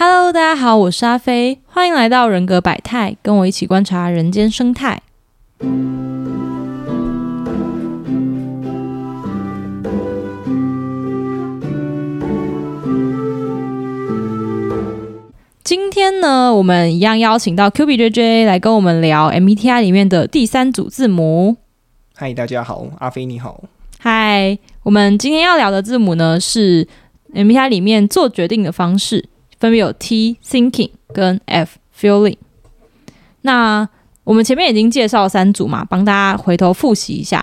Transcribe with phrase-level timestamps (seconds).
[0.00, 5.02] Hello，大家好，我是阿飞，欢迎来到人格百态，跟我一起观察人间生态。
[15.64, 21.56] 今天呢，我们一样邀请到 Q B J J 来跟我们聊 M B T I 里面的第三组字母。
[22.14, 23.64] 嗨，大家好，阿飞你好。
[23.98, 26.86] 嗨，我们今天要聊的字母呢是
[27.34, 29.28] M B T I 里面做决定的方式，
[29.58, 32.36] 分别有 T Thinking 跟 F Feeling。
[33.42, 33.88] 那
[34.24, 37.42] 我们前面已经介绍三组嘛，帮大家回头复习一下。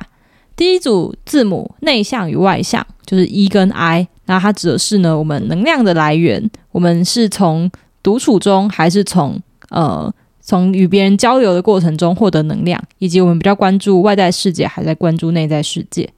[0.55, 7.70] 第一组字母内向与外向，就是 E 跟 I，那它指的是呢我们能量的来源，我们是从
[8.02, 16.09] 独处中，还是从呃从与别人交流的过程中获得能量，以及我们比较关注外在世界，还在关注内在世界。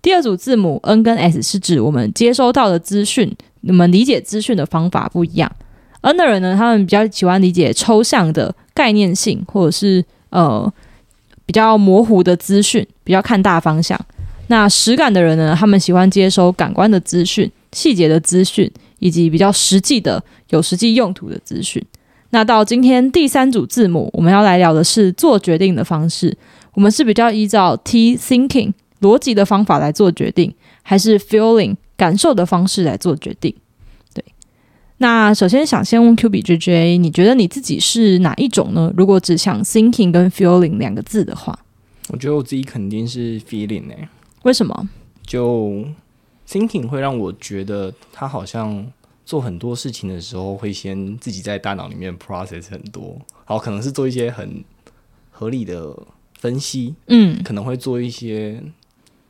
[0.00, 5.50] 第二组字母 N 跟 S 是指我们接收到的资讯，你们理解资讯的方法不一样。
[6.02, 10.72] N 的人呢，他们比较喜欢理解抽象的概念性，或者是呃
[11.46, 13.98] 比较模糊的资讯，比较看大方向。
[14.48, 21.82] 那实感的人呢，他们喜欢接收感官的资讯、细节的资讯，以及比较实际的、有实际用途的资讯。
[22.30, 26.36] 那到今天第三组字母，我们要来聊的是做决定的方式。
[26.74, 33.54] 我们是比较依照 T thinking 逻辑的方法来做决定，还是 feeling 感受的方式来做决定？
[34.14, 34.24] 对。
[34.98, 38.92] 那首先想先问 Q B J J，你觉得你自己是哪一种呢？
[38.96, 41.58] 如果只想 thinking 跟 feeling 两个字的话，
[42.08, 44.08] 我觉得我自己肯定是 feeling 诶、
[44.42, 44.88] 为什么？
[45.24, 45.84] 就
[46.48, 48.84] thinking 会让我觉得他好像
[49.24, 54.62] 做很多事情的时候会先自己在大脑里面 process 很多，好，可能是做一些很
[55.30, 55.96] 合理的
[56.38, 58.60] 分析，嗯可能会做一些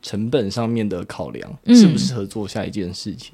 [0.02, 3.32] 成本上面的考量，嗯适不适合做下一件事情。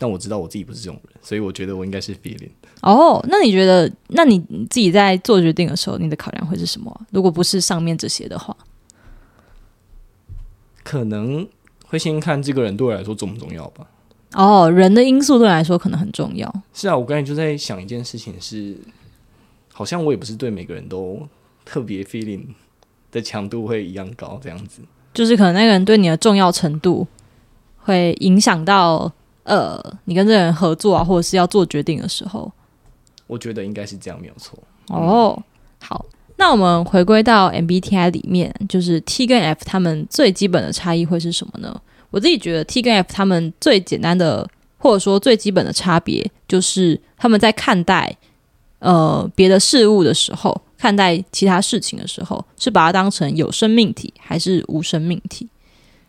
[0.00, 2.50] 但我知道我自己不是这种人，所以我觉得我应该是 feeling。
[2.82, 7.00] 哦，那你觉得，那你你自己在做决定的时候，你的考量会是什么啊？
[7.10, 8.56] 如果不是上面这些的话，
[10.84, 11.46] 可能
[11.86, 13.84] 会先看这个人对我来说重不重要吧。
[14.34, 16.62] 哦，人的因素对我来说可能很重要。
[16.72, 18.76] 是啊，我刚才就在想一件事情是，
[19.72, 21.26] 好像我也不是对每个人都
[21.64, 22.46] 特别 feeling
[23.10, 24.80] 的强度会一样高，这样子。
[25.18, 27.04] 就是可能那个人对你的重要程度，
[27.76, 29.12] 会影响到
[29.42, 32.48] 呃，你跟这个人合作啊，或者是要做决定的时候。
[33.26, 34.56] 我觉得应该是这样，没有错。
[34.86, 35.36] 哦，
[35.80, 36.06] 好，
[36.36, 41.82] 那我们回归到 MBTI 里面，就是 T 跟 F 他们最基本的差异会是什么呢？
[42.10, 44.48] 我自己觉得 T 跟 F 他们最简单的，
[44.78, 48.16] 或者说最基本的差别，就是他们在看待
[48.78, 55.48] 呃别的事物的时候，看待其他事情的时候，是把它当成有生命体还是无生命体。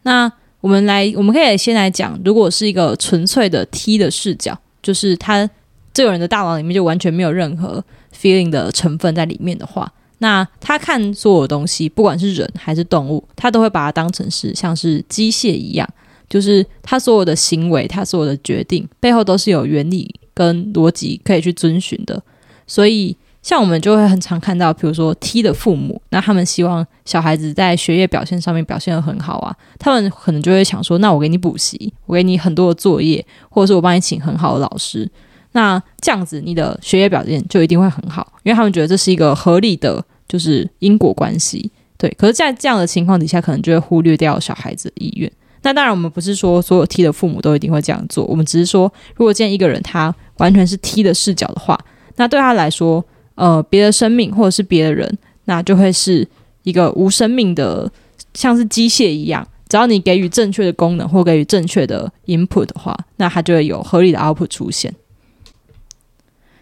[0.03, 0.31] 那
[0.61, 5.49] 我们来，我们可以先来讲，如果是一个纯粹的 T 的视角，就是他
[5.93, 7.83] 这个人的大脑里面就完全没有任何
[8.15, 15.87] feeling 的成分在里面的话，那他看所有东西，不管是人还是动物，他都会把它当成是像是机械一样，
[16.29, 22.21] 就是他所有的行为，他所有的决定背后都是有原理跟逻辑可以去遵循的。
[22.67, 35.09] 所以，像我们就会很常看到，比如说 T 的父母，那他们希望小孩子在学业表现上面表现得很好啊，他们可能就会想说，那我给你补习，我给你很多的作业，或者是我帮你请很好的老师。
[35.53, 41.71] 那这样子，你的学业表现就一定会很好，因为他们觉得这是一个合理的，就是因果关系。
[41.97, 45.29] 对，可是，在这样的情况底下，可能就会忽略掉小孩子的意愿。
[45.63, 51.77] 那当然，我们不是说所有 T 的父母都一定会这样做，我们只是说，如果见一个人他完全是 T 的视角的话，
[52.15, 53.03] 那对他来说，
[53.39, 56.27] 呃，别的生命或者是别的人，那就会是
[56.63, 57.89] 一个无生命的，
[58.33, 59.47] 像是机械一样。
[59.69, 64.93] 只要你给予正确的功能或给予正确的 input 的话，那它就会有合理的 output 出现。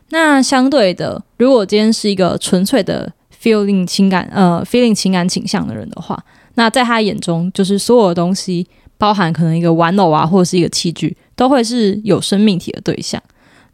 [0.10, 3.12] 那相对的，如果今天是一个纯粹的
[3.42, 6.22] feeling 情感呃 feeling 情感倾向的人的话，
[6.56, 8.68] 那在他眼中，就是所有的东西，
[8.98, 13.22] 包含可能一个玩偶啊，或者是一个器具，都会是有生命体的对象。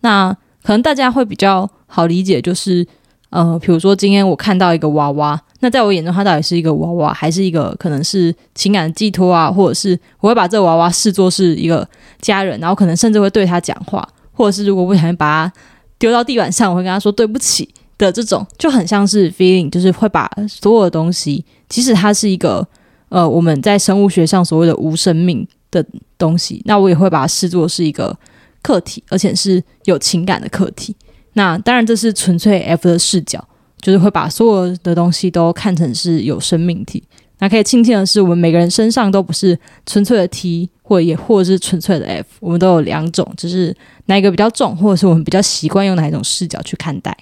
[0.02, 0.32] 那
[0.64, 2.84] 可能大家会比较好理解，就是
[3.30, 11.88] 呃，比如说今天我看到一个娃娃，那在我眼中，它到底是一个娃娃，还是一个可能是情感的寄托啊，或者是我会把这个娃娃视作是一个
[12.20, 15.54] 家人，然后可能甚至会对他讲话，或者是如果不小心把它
[16.00, 17.70] 丢到地板上，我会跟他说对不起
[18.00, 22.68] 的这种，就很像是 feeling，就是会把所有的东西，即使它是一个
[23.10, 25.86] 呃我们在生物学上所谓的无生命的
[26.18, 28.18] 东西，那我也会把它视作是一个
[28.64, 30.96] 客体，而且是有情感的客体。
[31.34, 33.44] 那当然这是纯粹 F 的视角，
[33.82, 37.04] 就是会把所有的东西都看成是有生命体。
[37.40, 43.76] 那可以庆幸的是，我们每个人身上都不是纯粹的 T，或也或者是纯粹的 F，我们都有两种，只是
[44.06, 47.18] 哪一个比较重，或者是我们比较习惯用哪一种视角去看待。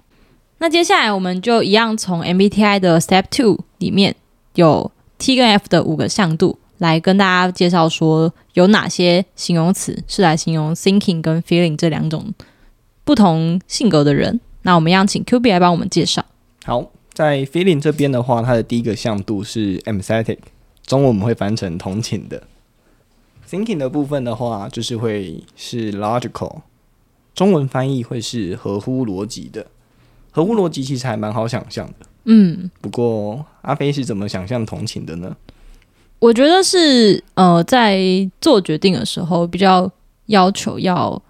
[0.59, 4.15] 那接下来我们就一样从 MBTI 的 Step Two 里面
[4.53, 12.31] 有 T 跟 F 的五个向度，来跟大家介绍说有哪些形容词是来形容 Thinking 跟 Feeling 这两种
[13.03, 14.39] 不同性格的人。
[14.63, 16.25] 那我们要请 Q B 来帮我们介绍。
[16.65, 20.37] 好，在 Feeling 这边的话，它的第一个向度是 Empathetic，
[20.85, 22.43] 中文我们会翻成同情的。
[23.49, 26.61] Thinking 的部分的话，就是会是 Logical，
[27.33, 29.67] 中文翻译会是合乎逻辑的。
[30.33, 35.35] 合乎逻辑其实还蛮好想象的，嗯，不过阿飞是怎么想象同情的呢？
[36.19, 37.99] 我觉得是呃，在
[38.39, 39.91] 做决定的时候比较
[40.27, 41.21] 要求要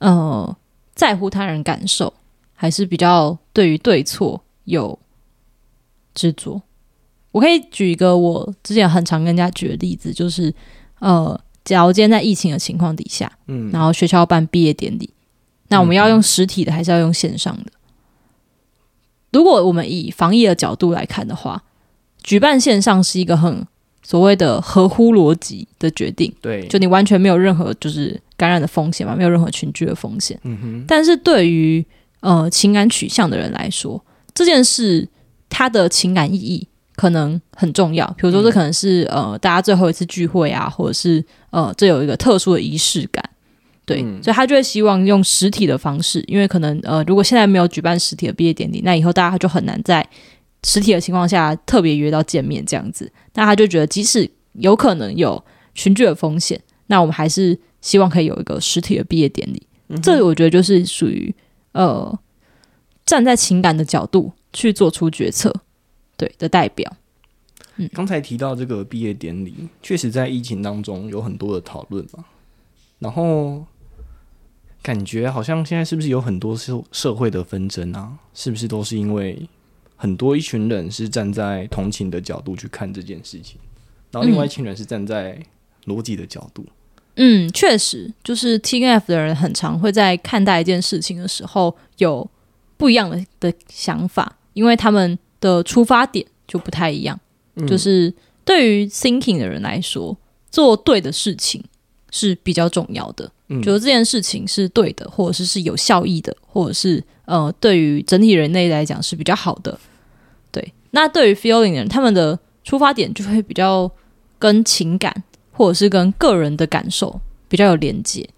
[0.00, 0.54] 呃
[0.94, 2.12] 在乎他人感受，
[2.54, 4.98] 还是比较对于对错有
[6.14, 6.60] 执着。
[7.30, 10.52] 我可以举一个我之前很常跟人家举的例子，就是
[10.98, 15.08] 呃，假如今天在疫情的情况底下，嗯，然后学校要办毕业典礼，
[15.68, 17.72] 那我们要用实体的还是要用线上的？
[19.32, 21.64] 如果我们以防疫的角度来看的话，
[22.22, 23.66] 举办线上是一个很
[24.02, 30.36] 所谓的合乎逻辑的决定，对，就你完全没有任何就是感染的风险嘛，没有任何群聚的风险。
[30.42, 31.84] 嗯哼，但是对于
[32.18, 34.04] 呃情感取向的人来说，
[34.34, 35.08] 这件事
[35.48, 36.66] 它的情感意义
[36.96, 38.04] 可能很重要。
[38.18, 43.22] 比如说，这可能是、呃大家最后一次聚会啊，或者是呃这有一个特殊的仪式感。
[43.84, 50.04] 对，嗯所以他就会希望用实体的方式，因为可能呃，如果现在没有举办实体的毕业典礼，那以后大家就很难在
[50.64, 53.08] 实体的情况下特别约到见面这样子。
[53.34, 55.42] 那他就觉得，即使有可能有
[55.74, 59.66] 群聚的风险，那我们还是希望可以有一个实体的毕业典礼。
[60.02, 61.34] 这我觉得就是属于
[61.72, 62.18] 呃
[63.04, 65.54] 站在情感的角度去做出决策，
[66.16, 66.90] 对的代表。
[67.92, 72.24] 刚才提到这个毕业典礼，确实在疫情当中有很多的讨论嘛，
[73.00, 73.64] 然后
[74.80, 78.18] 感觉好像现在是不是有很多社社会的纷争啊？
[78.32, 79.48] 是不是都是因为
[79.96, 83.58] 很多一群人是站在同情的角度去看这件事情，
[84.10, 85.38] 然后另外一群人是站在
[85.86, 86.62] 逻辑的角度？
[86.62, 86.70] 嗯，
[87.52, 92.28] 确实，就是 T N F 的人很常会在看待一件事情的时候有
[92.76, 97.18] 不一样的的想法，因为他们的出发点就不太一样。
[97.68, 98.12] 就是
[98.44, 100.16] 对于 thinking 的人来说，
[100.50, 101.62] 做对的事情
[102.10, 103.30] 是比较重要的。
[103.48, 109.78] 嗯觉得这件事情是对的，或者是是有效益的，或者是呃，对于整体人类来讲是比较好的。
[110.50, 113.90] 对，那对于 feeling 的人，他们的出发点就会比较
[114.38, 115.14] 跟情感
[115.52, 118.28] 或者是跟个人的感受比较有连接。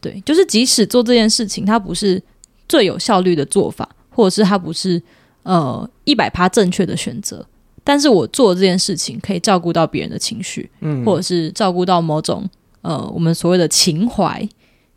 [0.00, 2.20] 对，就是即使做这件事情，它不是
[2.68, 5.00] 最有效率的做法，或者是它不是
[5.44, 7.46] 呃一百趴正确的选择，
[7.84, 12.48] 但是我做这件事情可以照顾到别人的情绪，嗯或者是照顾到某种
[12.80, 14.48] 呃我们所谓的情怀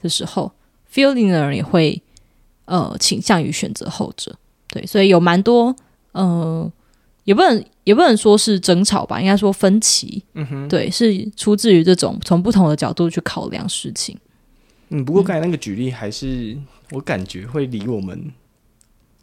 [0.01, 0.51] 的时候
[0.92, 2.01] ，feeling 的人也会
[2.66, 4.36] 呃倾向于选择后者。
[4.69, 5.75] 对，所以有蛮多
[6.13, 6.72] 呃，
[7.25, 10.22] 也不能也不能说是争吵吧，应该说分歧。
[10.34, 14.18] 嗯哼，对，是出自于这种从不同的角度去考量事情。
[14.90, 16.58] 嗯，不过刚才那个举例还是
[16.92, 18.32] 我感觉会离我们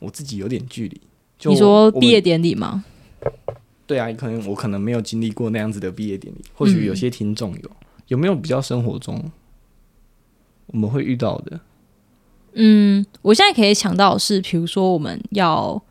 [0.01, 1.01] 我自己有点距离。
[1.39, 2.85] 就你说毕业典礼吗？
[3.87, 7.71] 对啊，可能我可能没有经历过那样子的毕业典礼，或许有些听众有，
[8.09, 9.31] 有没有比较生活中
[10.67, 11.61] 我们会遇到的？
[12.55, 15.83] 嗯，我现在可以想到的是，比如说我们要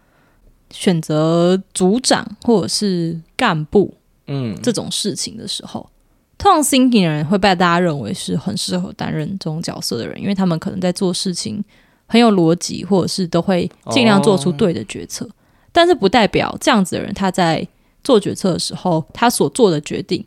[0.71, 3.93] 选择组长或者是干部
[4.27, 5.89] 嗯，这种事情的时候，
[6.37, 11.63] 通常 thinking 的人会被大家认为是很适合担任这种角色的人，因为他们可能在做事情
[12.07, 15.29] 很有逻辑，或者是都会尽量做出对的决策。
[15.71, 17.65] 但是不代表这样子的人他在
[18.03, 20.25] 做决策的时候，他所做的决定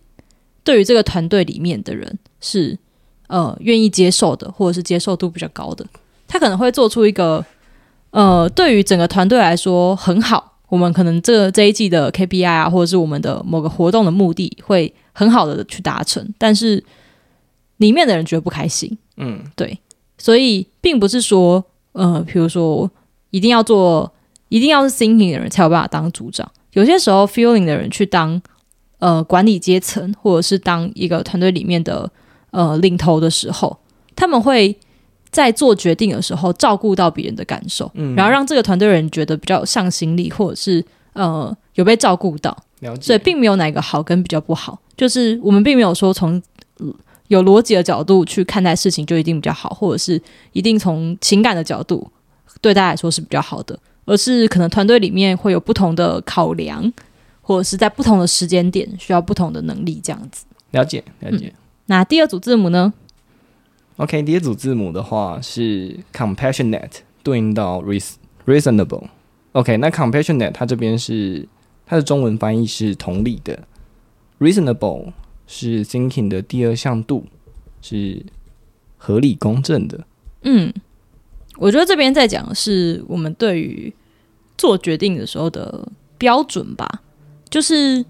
[0.63, 2.79] 对于这个团队里面的人是
[3.27, 5.87] 呃愿意接受的，或者是接受度比较高的。
[6.27, 7.45] 他可能会做出一个
[8.15, 16.83] 呃对于整个团队来说很好，我们可能这这一季的 KPI 啊，或者是我们的某个活动的目的会很好的去达成，但是
[17.79, 18.97] 里面的人觉得不开心。
[19.17, 19.77] 嗯，对，
[20.17, 22.89] 所以并不是说，呃，比如说
[23.31, 24.13] 一定要做，
[24.49, 26.49] 一定要是 thinking 的人才有办法当组长。
[26.75, 28.41] 有些时候，feeling 的人去当
[29.01, 32.09] 呃管理阶层，或者是当一个团队里面的
[32.53, 33.77] 呃领头的时候，
[34.15, 34.77] 他们会
[35.35, 40.83] 在做决定的时候照顾到别人的感受，嗯然后让这个团队人觉得比较有向心力，或者是
[41.15, 42.57] 呃有被照顾到。
[42.79, 43.03] 了解。
[43.03, 46.41] 所以并没有哪个好跟比较不好，就是我们并没有说从
[46.79, 46.87] 呃
[47.27, 50.23] 有逻辑的角度去看待事情就一定比较好，或者是
[50.53, 52.09] 一定从情感的角度
[52.61, 56.93] 对大家来说是比较好的，而是可能团队里面会有不同的考量，
[57.43, 60.45] 或者是在不同的时间点需要不同的能力，这样子。
[60.71, 61.53] 了解了解。
[61.87, 62.93] 那第二组字母呢？
[63.97, 69.05] OK，第一组字母的话是 compassionate 对应到 reas reasonable。
[69.53, 71.49] OK，那 compassionate 它这边是
[71.87, 73.67] 它的中文翻译是同理的
[74.41, 75.13] ，reasonable
[75.47, 77.25] 是 thinking 的第二项度，
[77.81, 78.25] 是
[78.97, 80.05] 合理公正的。
[80.43, 80.73] 嗯，
[81.57, 83.95] 我觉得这边在讲的是我们对于
[84.59, 85.87] 做决定的时候的
[86.19, 87.03] 标准吧，
[87.49, 88.05] 就是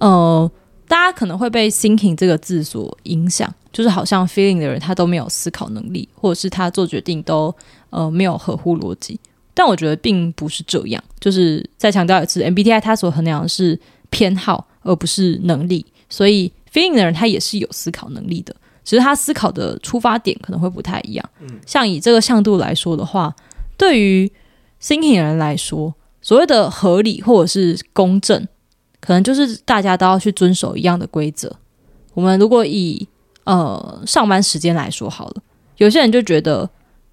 [0.00, 0.50] 呃，
[0.86, 7.54] 大家可能会被 thinking 这个字所影响，就是好像 feeling 的人他都没有思考能力，或者是他做决定都
[7.90, 9.18] 呃没有合乎逻辑。
[9.54, 15.84] 但我觉得并不是这样，就是再强调一次，MBTI 它所衡量的是偏好，而不是能力。
[16.08, 21.30] 所以 feeling 的人他也是有思考能力的，只是他思考的出发点可能会不太一样。
[21.66, 23.34] 像以这个向度来说的话，
[23.76, 24.30] 对于
[24.80, 28.46] thinking 的人来说，所谓的合理或者是公正，
[29.00, 31.54] 可能就是大家都要去遵守一样的规则。
[32.14, 33.06] 我们如果以
[33.48, 35.42] 呃上班时间来说好了，
[35.78, 36.68] 有些人就觉得，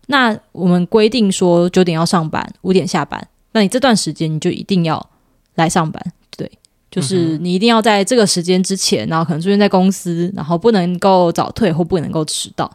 [0.08, 5.10] 那我们规定说九点要上班，五点下班，那你这段时间你就一定要
[5.56, 6.04] 来上班，
[6.36, 6.52] 对，
[6.92, 12.70] 就是你一定要在这个时间之前，然后可能出现在公司，然后不能够早退或不能够迟到，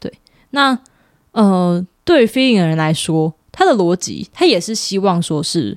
[0.00, 0.10] 对。
[0.50, 0.78] 那
[1.32, 5.76] 呃，对于 feeling 的人来说，他的逻辑他也是希望说是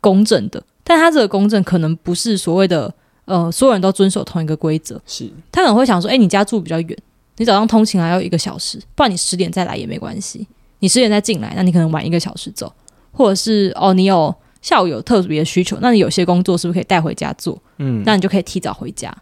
[0.00, 2.92] 公正的，但他这个公正可能不是所谓的
[3.26, 6.98] 呃所有人都遵守同一个规则，是他可能会想说，哎、你家住比较远，
[7.36, 10.46] 你早上通勤还要一个小时，不然你十点再来也没关系。
[10.78, 12.72] 你十点再进来，那你可能晚一个小时走，
[13.10, 17.60] 或者是哦，你有下午有特别的需求，那你有些工作是不是可以带回家做？
[17.78, 19.14] 嗯，那你就可以提早回家。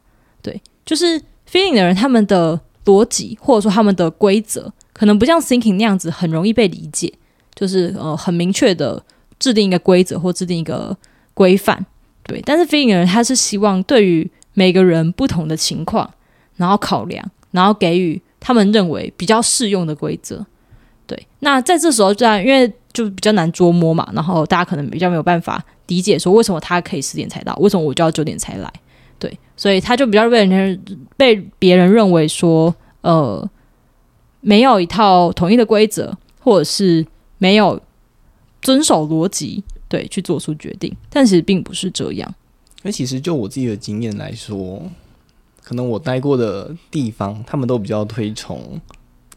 [0.42, 1.18] 对，就是
[1.50, 7.12] feeling 的人，他们的逻辑或者说他们的规则，可能不像 thinking 那样子很容易被理解，
[7.54, 9.02] 就是呃很明确的
[9.38, 10.94] 制定一个规则或制定一个
[11.32, 11.86] 规范。
[12.26, 16.08] 对，但是 feeling 的人他是希望对于每个人不同的情况，
[16.56, 20.44] 然后考量，然后给予他们认为比较适用的规则。
[21.06, 28.72] 对，那在这时候，这样因为就比较难捉摸嘛，然后大家可能比较没有办法理解说为什么他可以十点才到，为什么我就要九点才来。
[29.18, 30.82] 对，所以他就比较被人
[31.16, 33.46] 被别人认为说，呃，
[34.40, 37.06] 没有一套统一的规则，或者是
[37.38, 37.80] 没有
[38.62, 39.62] 遵守逻辑，
[39.94, 40.92] 对，去做出决定。
[41.08, 42.34] 但其实并不是这样。
[42.82, 44.82] 那其实就我自己的经验来说，
[45.62, 48.80] 可能我待过的地方，他们都比较推崇，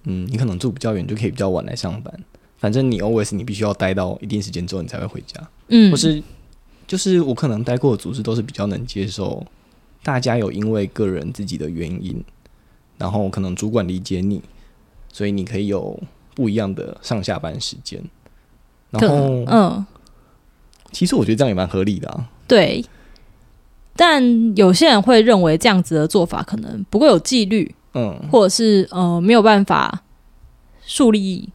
[0.05, 2.11] 嗯，你可能住比较远，就可以比较晚来上班。
[2.57, 5.47] 反正你 always 你必须要待到一定时间之后，你才会回家。
[5.67, 6.23] 嗯，或是
[6.87, 9.45] 就是我可能待过的组织都是比较能接受，
[10.01, 12.19] 大家有因为个人自己的原因，
[12.97, 14.41] 然后可能主管理解你，
[15.13, 16.01] 所以你可以有
[16.33, 18.03] 不一样的上下班时间。
[18.89, 19.85] 然后，嗯，
[20.97, 22.27] 其实我觉得这样也蛮合理的啊。
[22.47, 22.83] 对。
[23.95, 30.03] 但有些人会认为这样子的做法可能不够有纪律，嗯，或者是呃没有办法
[30.85, 31.49] 树立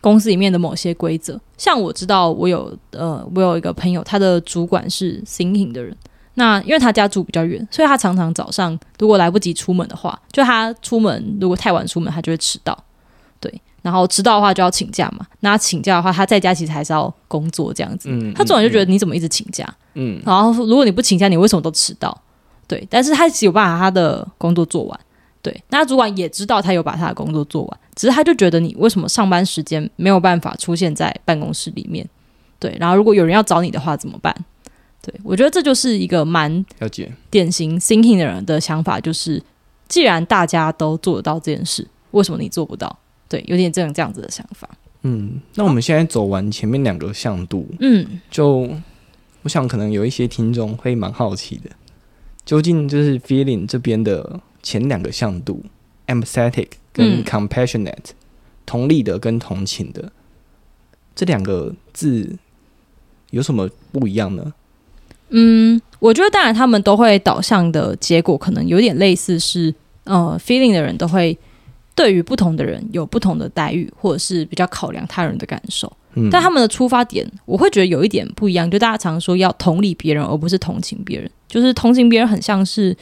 [0.00, 1.40] 公司里面的某些规则。
[1.56, 5.96] 像我知道我有呃我有一个朋友，他的主管是 thinking 的人。
[6.34, 12.76] 那因为他家住比较远，所以他常常早上如果来不及出门的话，就他出门如果太晚出门，他就会迟到。
[13.40, 13.50] 对，
[13.86, 15.24] 然后迟到的话就要请假嘛。
[15.38, 18.08] 那他请假的话，他在家其实还是要工作这样子。
[18.10, 19.64] 嗯他主管就觉得你怎么一直请假？
[19.94, 22.20] 嗯然后如果你不请假，你为什么都迟到？
[22.66, 25.00] 对，但是他有办法把他的工作做完。
[25.40, 32.04] 对，那主管也知道他有把他的工作做完，只是他就觉得你为什么上班时间没有办法出现在办公室里面？
[32.58, 34.34] 对，然后如果有人要找你的话怎么办？
[35.00, 37.12] 对我觉得这就是一个蛮了解。
[37.30, 39.40] 典型 thinking 的人的想法，就是
[39.86, 42.98] 既然大家都做得到这件事，为什么你做不到？
[43.28, 44.68] 对，有点这样这样子的想法。
[45.02, 48.68] 嗯，那我们现在走完前面两个向度，嗯就
[49.42, 51.70] 我想可能有一些听众会蛮好奇的，
[52.44, 55.64] 究竟就是 feeling 这边的前两个向度
[56.08, 58.10] ，empathetic 跟嗯 compassionate，、
[58.64, 60.10] 同理的跟同情的
[61.14, 62.36] 这两个字
[63.30, 64.52] 有什么不一样呢？
[65.28, 69.72] 嗯，我觉得当然他们都会导向的结果可能有点类似是，
[70.04, 71.36] 呃，feeling 的人都会
[71.96, 75.90] 对于不同的人有不同的待遇，或者是比较考量他人的感受。
[76.14, 78.70] 嗯，但他们的出发点，我会觉得有一点不一样。
[78.70, 81.28] 就大家常说要同理别人，而不是同情别人。
[81.48, 82.96] 就是同情别人很像是，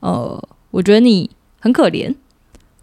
[0.00, 1.28] 呃，我觉得你
[1.60, 2.12] 很可怜，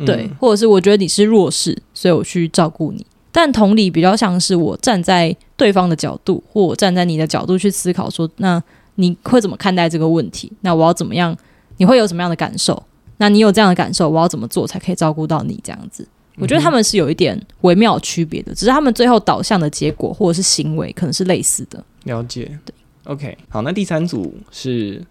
[0.06, 3.06] 对，嗯或者是我觉得你是弱势，所以我去照顾你。
[3.32, 8.62] 但同理比较像是我站在对方的角度，或我站在你的角度去思考说，那
[8.96, 10.52] 你会怎么看待这个问题？
[10.62, 11.36] 那我要怎么样？
[11.78, 12.82] 你会有什么样的感受？
[13.18, 15.60] 那你有这样的感受，我要怎么做才可以照顾到你？
[15.64, 16.08] 这样子，
[16.38, 21.84] 我觉得他们是有一点微妙区别的，只是他们最后导向的结果或者是行为可能是类似的。
[22.04, 22.60] 了解。
[22.66, 22.74] 对
[23.06, 25.04] OK，好，那第三组是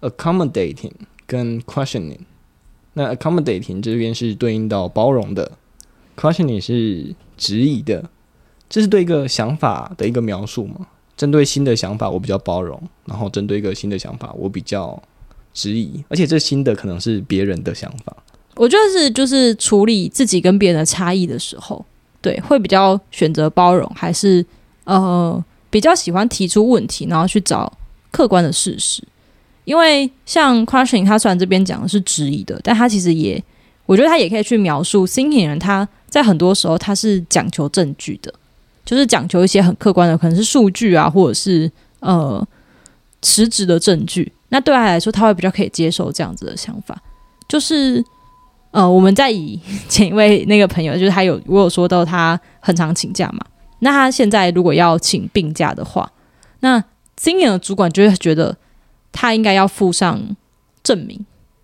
[0.00, 0.92] accommodating
[1.26, 2.18] 跟 questioning。
[2.92, 5.52] 那 accommodating 这边是对应到包容的
[6.16, 8.10] ，questioning 是质疑的，
[8.68, 10.86] 这是对一个想法的一个描述嘛？
[11.16, 15.02] 针对新的想法，我比较包容；然后针对一个新的想法，我比较
[15.52, 16.04] 质疑。
[16.08, 18.16] 而且这新的可能是别人的想法。
[18.54, 21.84] 我觉得是就是处理自己跟别人的差异的时候，
[22.20, 24.44] 对，会比较选择包容，还是
[24.82, 27.72] 呃比较喜欢提出问题，然后去找
[28.10, 29.02] 客观的事实。
[29.64, 33.40] 因为像 crushing，他虽然这边讲的是质疑的，但他其实也，
[33.86, 38.32] 我觉得他也可以去描述 thinking 人，他在很多时候他是讲求证据的，
[38.84, 42.44] 就是讲求一些很客观的，可能是数据啊，或者是呃
[43.22, 44.32] 实质的证据。
[44.48, 47.00] 那对他来说，他会比较可以接受这样子的想法。
[47.48, 48.04] 就是
[48.70, 53.40] 呃，我们在以前一位那个朋友， 就是他有我有说到他很常请假嘛，
[53.80, 56.10] 那他现在如果要请病假的话，
[56.60, 56.82] 那
[57.18, 58.56] thinking 的主管就会觉得。
[59.10, 60.20] 他应该要附上
[60.84, 61.18] 证明，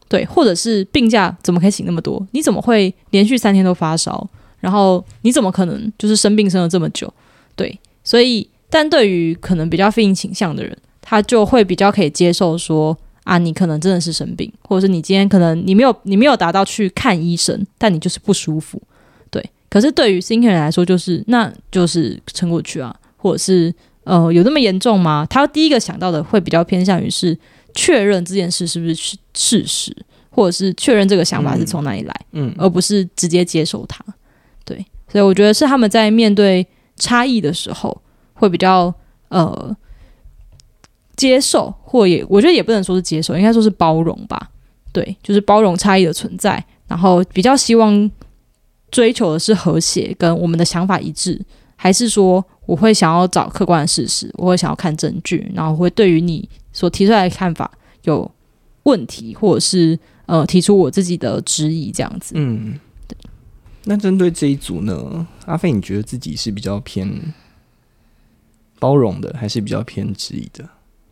[0.09, 2.27] 对，或者是病假怎么可以请那么多？
[2.33, 4.27] 你怎么会连续三天都发烧？
[4.61, 7.13] 然后你怎么可能就是生病生了这么久？
[7.55, 18.83] 对，所以，但对于可能比较非倾向的人，他就会比较可以接受说啊，你可能真的是生病，或者是你今天可能你没有你没有达到去看医生，但你就是不舒服，
[19.31, 19.45] 对。
[19.69, 23.73] 可是对于 thinker 人来说，就是那就是撑过去啊，或者是。
[24.07, 25.27] 呃，有那么严重吗？
[25.31, 27.35] 他第一个想到的会比较偏向于是
[27.73, 29.97] 确认这件事是不是事事实，
[30.29, 34.05] 或者是确认这个想法是从哪里来，嗯，而不是直接接受它。
[34.63, 34.77] 对，
[35.11, 37.99] 所以我觉得是他们在面对差异的时候
[38.35, 38.93] 会比较
[39.31, 39.75] 呃
[41.17, 44.51] 接受，或也我觉得也不能说是接受，应该说是包容吧。
[44.93, 48.11] 对，就是包容差异的存在，然后比较希望
[48.91, 51.41] 追求的是和谐，跟我们的想法一致，
[51.77, 52.45] 还是说？
[52.67, 57.71] 我会想要找客观的事实，我会想要看证据，然后会对于你所提出来的看法
[58.05, 58.31] 有
[58.85, 62.33] 问题，或者是呃提出我自己的质疑，这样子。
[62.39, 63.15] 嗯，对。
[63.85, 67.35] 那针对这一组呢，阿飞，你觉得自己是比较偏
[68.79, 70.67] 包容的，还是比较偏质疑的？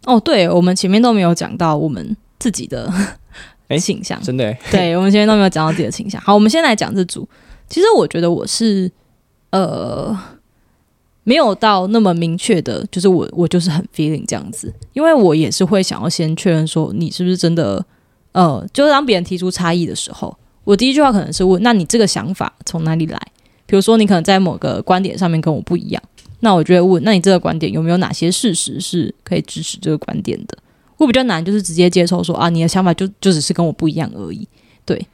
[0.05, 2.93] 哦，对，我们前面都没有讲到我们自己的
[3.81, 4.55] 倾向，真的。
[4.71, 6.21] 对，我们前面都没有讲到自己的倾向。
[6.21, 7.29] 好，我们先来讲这组。
[7.69, 8.91] 其实我觉得我是
[9.51, 10.19] 呃。
[11.25, 17.87] 没有到那么明确的，就是我我就是很 feeling 这样子，因为我也是会想要先确认说你是不是真的，
[18.33, 23.17] 呃，就是当别人提出差异的时候，我第一句话可能是问，那你这个想法从哪里来？
[23.67, 26.03] 比如说你可能在某个观点上面跟我不一样，
[26.43, 30.57] 那我就会问，那你这个观点有没有哪些事实是可以支持这个观点的？
[30.99, 34.47] 我比较难就是直接接受说啊，你的想法就就只是跟我不一样而已。
[34.85, 35.05] 对，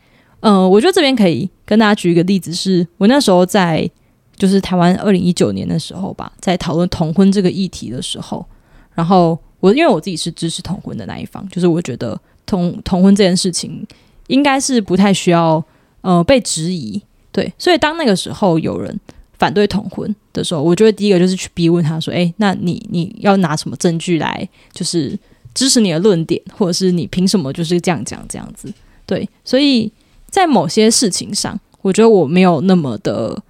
[0.40, 3.90] 嗯，我觉得这边可以跟大家举一个例子，是我那时候在。
[4.38, 8.46] 就是台湾二零一九年的时候吧，在讨论同婚这个议题的时候，
[8.94, 13.84] 然后我因为我自己是支持同婚的那一方，就是我觉得同同婚这件事情
[14.28, 15.60] 应该是不太需要
[16.02, 18.96] 呃被质疑，对，所以当那个时候有人
[19.38, 25.18] 反对同婚的时候，我就会第一个就是去逼问他说：“哎，那你你要拿什么证据来就是
[25.54, 28.72] 支持你的论点，或者是你凭什么就是这样讲这样子？”
[29.06, 29.90] 对，所以
[30.28, 33.42] 在某些事情上，我觉得我没有那么的。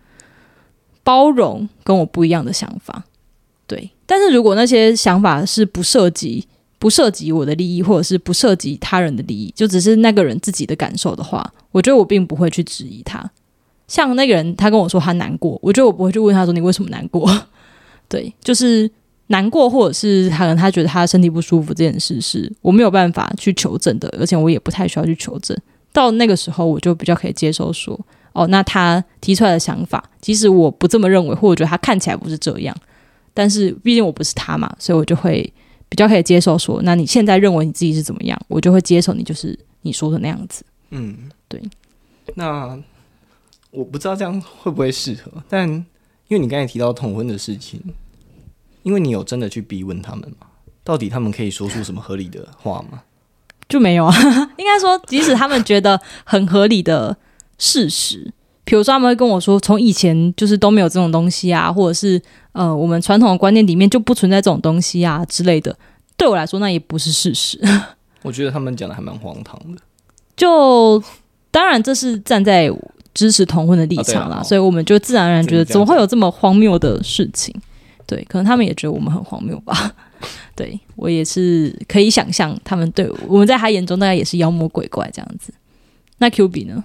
[1.04, 3.02] 包容跟我不一样的想法，
[3.66, 3.90] 对。
[4.04, 6.46] 但是如果那些想法是不涉及、
[6.78, 13.18] 不涉及我的利益，或者是不涉及他人的利益，就只是那个人自己的感受的话，我觉得我并不会去质疑他。
[13.88, 17.28] 像那个人，他跟我说他难过，我觉得我不会去问他说你为什么难过。
[18.08, 18.88] 对，就是
[19.26, 25.56] 难过，或者是可能他觉得他身体不舒服这件事，是我没有办法去求证的，而且我也不太需要去求证。
[25.92, 27.98] 到那个时候，我就比较可以接受说。
[28.34, 32.76] 哦，那他提出来的想法，即使我不这么认为，或者觉得他看起来不是这样，
[33.34, 35.52] 但是毕竟我不是他嘛，所以我就会
[35.88, 36.56] 比较可以接受。
[36.56, 40.62] 说，那你现在认为你自己是怎么样，我就会接受你就是你说的那样子。
[40.90, 41.16] 嗯，
[41.48, 41.60] 对。
[42.36, 42.78] 那
[43.70, 47.82] 我不知道这样会不会适合，但因为你刚才提到同婚的事情，
[48.82, 50.46] 因为你有真的去逼问他们吗？
[50.84, 53.02] 到底他们可以说出什么合理的话吗？
[53.68, 54.14] 就没有啊。
[54.56, 57.16] 应该说，即使他们觉得很合理的。
[57.60, 58.32] 事实，
[58.64, 65.76] 比如说他们会跟我说，从以前就是都没有这种东西啊，或者是呃，我们传统的观念里面就不存在这种东西啊之类的。
[66.16, 67.60] 对我来说，那也不是事实。
[68.22, 69.82] 我觉得他们讲的还蛮荒唐的。
[70.36, 71.02] 就
[71.50, 72.70] 当然，这是站在
[73.14, 77.54] 支持同婚的立场啦，所以我们就自然而然觉得，怎么会有这么荒谬的事情？
[78.06, 79.94] 对，可能他们也觉得我们很荒谬吧。
[80.56, 85.52] 对我也是可以想象，他们对我们在他眼中大概也是妖魔鬼怪这样子。
[86.18, 86.84] 那 Q B 呢？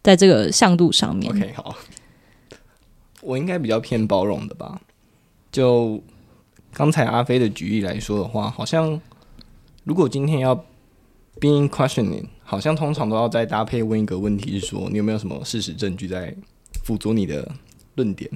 [0.00, 1.74] 在这个向度上面，OK，好，
[3.20, 4.80] 我应该比较偏包容的吧。
[5.50, 6.00] 就
[6.72, 8.98] 刚才阿飞的举例来说的话，好像
[9.84, 10.54] 如果今天要
[11.40, 16.34] being questioning，好像通常都要再搭配问一个问题，是说你有没有什么事实证据在
[16.82, 17.46] 辅佐你的
[17.96, 18.30] 论点？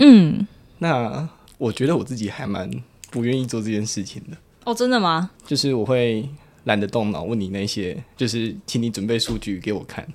[0.00, 0.46] 嗯，
[0.78, 2.70] 那我觉得我自己还蛮
[3.10, 5.30] 不愿意做这件事情的，哦，真的吗？
[5.46, 6.28] 就是我会
[6.64, 10.06] 懒得动脑问你那些，就是请你准备数据给我看，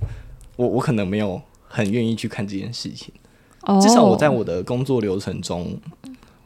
[0.56, 3.12] 我我可能没有很愿意去看这件事情。
[3.62, 5.76] 哦，至少我在我的工作流程中，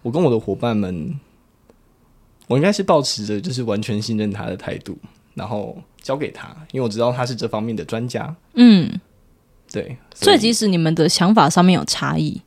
[0.02, 1.20] 我跟我的伙伴们，
[2.48, 4.98] 我应该是保持着就是完全信任他的态度，
[5.34, 8.36] 然后交给他，因为我知道他是这方面的专家。
[8.56, 9.00] 嗯，
[9.72, 12.42] 对，所以即使你们的想法上面有差异，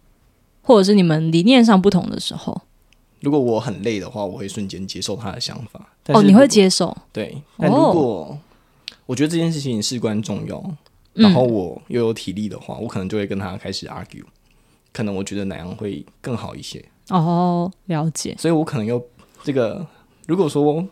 [0.63, 2.63] 或者是你们理念上不同的时候，
[3.21, 5.89] 如果我很累的话，我会瞬间接受他的想法。
[6.09, 8.39] 哦，你会接受，对，但如果
[9.07, 10.59] 我觉得这件事情事关重要，
[11.15, 14.25] 嗯然后我又有体力的话，我可能就会跟他开始 argue。
[14.93, 19.05] 可能我觉得哪样会更好一些，哦，了解，所以我可能又
[19.43, 19.85] 这个，
[20.29, 20.87] 如果说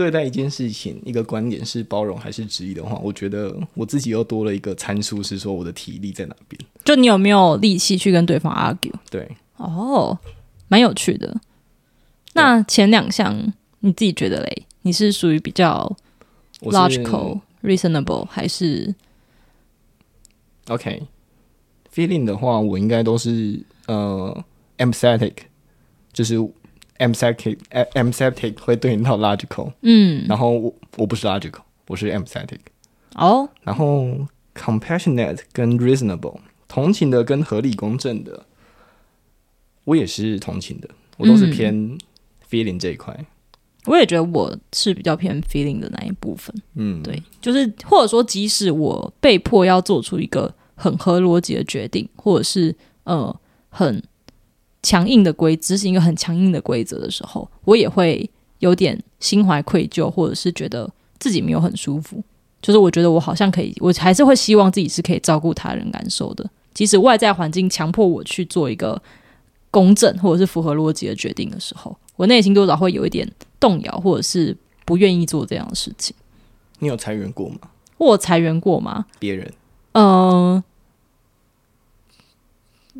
[0.00, 6.58] 对待一件事情一个观点是包容还是质疑的话，我觉得我自己又多了一个参数，是说我的体力在哪边。
[6.82, 8.94] 就你有没有力气去跟对方 argue？
[9.10, 10.18] 对，哦，
[10.68, 11.36] 蛮有趣的。
[12.32, 14.66] 那前两项你自己觉得嘞？
[14.80, 15.94] 你是属于比较
[16.62, 18.94] logical、reasonable 还是
[20.68, 21.02] OK
[21.94, 24.42] feeling 的话，我应该都是呃
[24.78, 25.34] empathetic，
[26.10, 26.38] 就是
[27.00, 30.24] empathetic 会对应到 logical，嗯。
[30.28, 32.60] 然后我我不是 logical，我是 empathetic，
[33.16, 33.48] 哦。
[33.62, 38.44] 然后 compassionate 跟 reasonable 同情的跟合理公正的，
[39.84, 41.50] 我也是同情的，我都是嗯。
[41.50, 41.98] 偏
[42.48, 43.24] feeling 这一块。
[43.86, 46.54] 我也觉得我是比较偏 feeling 的那一部分。
[46.74, 53.34] 嗯，对，就是或者说，即使我被迫要做出一个很合逻辑的决定，或者是呃
[53.70, 54.02] 很
[54.82, 58.28] 强硬的规执行一个很强硬的规则的时候，我也会
[58.60, 62.22] 有点心怀愧疚，或者是觉得自己没有很舒服。
[62.62, 69.00] 就是我觉得我好像可以，我还是会希望自己是可以照顾他人感受的，即使外在环境强迫我去做一个
[69.70, 73.26] 公正或者是符合逻辑的决定的时候，我内心多少会有一点
[73.58, 76.14] 动摇，或者是不愿意做这样的事情。
[76.80, 77.58] 你有裁员过吗？
[77.96, 79.06] 我有裁员过吗？
[79.18, 79.50] 别人
[79.92, 80.62] 呃，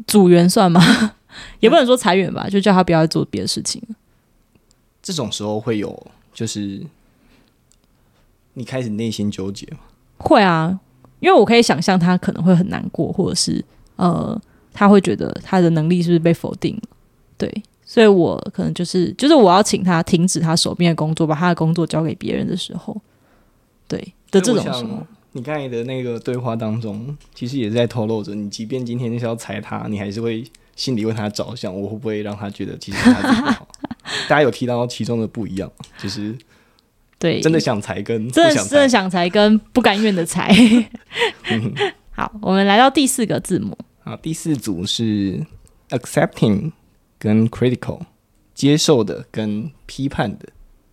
[0.07, 1.17] 组员算吗？
[1.61, 3.83] 也不能说裁员吧，就叫他不要再做别的事情。
[5.03, 6.83] 这种时候会有，就是
[8.55, 9.79] 你开始内心纠结吗？
[10.19, 10.79] 会啊，
[11.21, 13.65] 因为我可以想象他可能会很难过，或者是
[13.97, 14.41] 呃，
[14.73, 16.83] 他会觉得他的能力是不是被否定了？
[17.39, 22.95] 对，所以我可能就是就是我要请他停止他手边的工作，把他的工作交给别人的时候，
[23.89, 23.99] 对
[24.31, 30.45] 的这种时候，你刚才的那个对话当中，其实也是在透露着，你即便今天就是要裁他，你还是会
[30.81, 33.69] 心里为他着想，我会不会让他觉得其实他自己不好？
[34.27, 36.35] 大家有提到其中的不一样，就是
[37.19, 38.65] 对，真的想裁跟不真的。
[38.65, 40.51] 真的想裁跟不甘愿的裁。
[42.13, 45.45] 好，我们来到第四个字母，好，第四组是
[45.91, 46.73] accepting
[47.19, 48.01] 跟 critical，
[48.55, 50.49] 接受的跟批判的。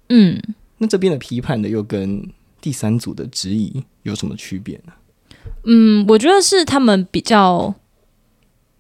[0.10, 0.42] 嗯。
[0.80, 4.92] 那这边的批判的又跟第三组的质疑有什么区别呢？
[5.64, 7.74] 嗯，我觉得是他们比较，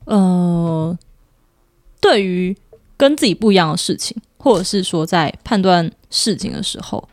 [0.07, 0.97] 呃，
[2.01, 2.55] 对于
[2.95, 7.07] 跟自己不一样的事情，或者是说在判断事情的时候，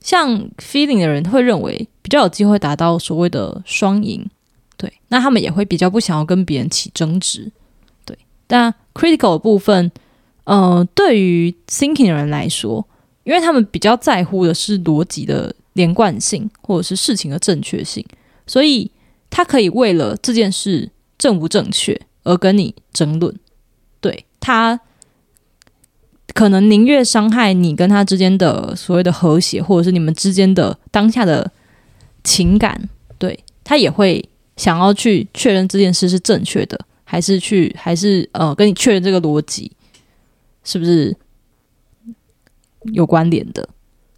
[0.00, 4.28] 像 feeling 的人会认为比较有机会达到所谓的双赢，
[4.76, 7.52] 对，那他们也会比较不想要跟别人起争执，
[8.06, 8.18] 对。
[8.46, 9.92] 但 critical 的部分，
[10.44, 12.84] 呃，对于 thinking 的人来说，
[13.24, 18.04] 因为他们比较在乎的是逻辑的连贯性，或者是事情的正确性，
[18.46, 18.90] 所以
[19.28, 23.34] 他可以为了这件事正不正确而跟你争论。
[24.00, 24.80] 对他
[26.32, 31.50] 可能宁愿伤害你跟他之间的所谓的和谐，或者是你们之间的当下的
[32.24, 39.70] 情感，对他也会想要去确认这件事是正确的，还是去还是呃跟你确认这个逻辑
[40.64, 41.14] 是不是
[42.92, 43.68] 有关联的。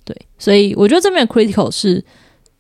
[0.04, 2.04] 对，所以我觉得这边的 critical 是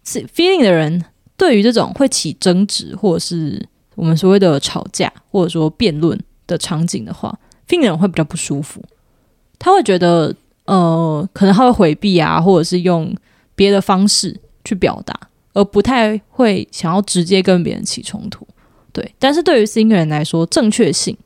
[0.04, 1.04] 是 feeling 的人
[1.36, 8.82] 对于这种会起争执，或者是我们所谓的吵架，或者说辩论的场景的话病人会比较不舒服。
[9.58, 13.14] 他会觉得，呃，可能他会回避啊，或者是用
[13.54, 15.18] 别的方式去表达，
[15.52, 18.46] 而不太会想要直接跟别人起冲突。
[18.92, 21.16] 对，但是对于病人来说，正确性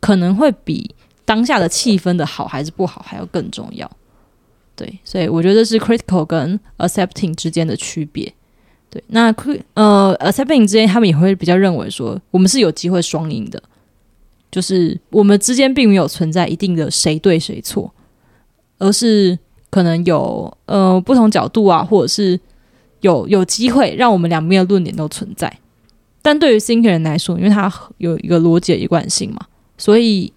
[0.00, 3.90] 可能会比当下的气氛的好还是不好还要更重要。
[4.76, 8.32] 对，所以我觉得是 critical 跟 accepting 之间的区别。
[9.08, 9.34] 那
[9.74, 13.62] 呃蔡佩颖之间，他们也会比较认为说，我们是有机会双赢的，
[14.50, 17.92] 就是我们之间并没有存在一定的谁对谁错，
[18.78, 19.38] 而是
[19.70, 22.38] 可能有呃不同角度啊，或者是
[23.00, 25.58] 有有机会让我们两边的论点都存在。
[26.22, 29.46] 但对于 thinker 人来说，因为他有一个逻辑的一贯性嘛，
[29.78, 30.32] 所以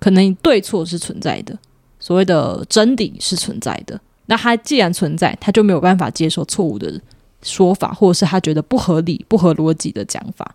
[0.00, 1.56] 可能对错是存在的，
[2.00, 4.00] 所谓的真理是存在的。
[4.26, 7.00] 那他既然存在，他就没有办法接受错误的人
[7.46, 10.54] 说法，或者是他觉得不合理、不合逻辑的讲法。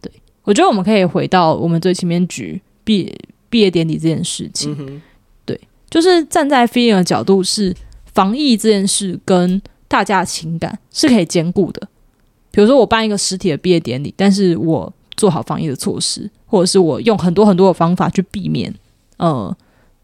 [0.00, 0.10] 对
[0.44, 3.12] 我觉得我们可以回到我们最前面举毕
[3.50, 5.02] 毕业典礼这件事情，
[5.44, 7.74] 对，就是站在 feeling 的角度，是
[8.12, 11.88] 防疫这件事跟大家的情感是可以兼顾的。
[12.50, 18.72] 比如说，我办一个实体的毕业典礼，但是我做好防疫的措施，或者是我用很多很多的方法去避免
[19.16, 19.54] 呃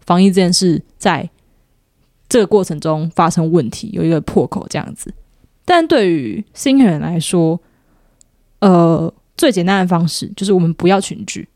[0.05, 1.31] 防疫这件事在。
[2.33, 5.13] 这个过程中发生问题，有一个破口这样子。
[5.73, 7.61] 但对于新人来说，
[8.59, 11.49] 呃，最简单的方式就是我们不要群聚。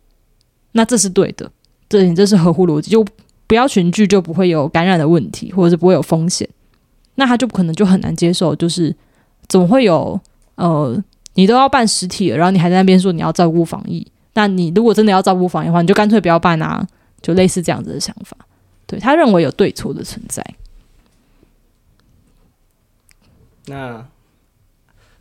[0.70, 1.50] 那这是对的，
[1.88, 3.04] 这这是合乎逻辑，就
[3.48, 6.48] 不要群聚，就不会有感染的问题，或者是不会有风险。
[7.16, 8.94] 那他就可能就很难接受，就是
[9.48, 10.20] 怎么会有
[10.54, 10.96] 呃，
[11.34, 14.06] 你都要办实体了，然后你还在那边说你要照顾防疫？
[14.34, 16.86] 那你如果真的要照顾防疫的话，你就干脆不要办啊，
[17.20, 18.36] 就类似这样子的想法。
[18.86, 20.40] 对他认为有对错的存在。
[23.66, 24.06] 那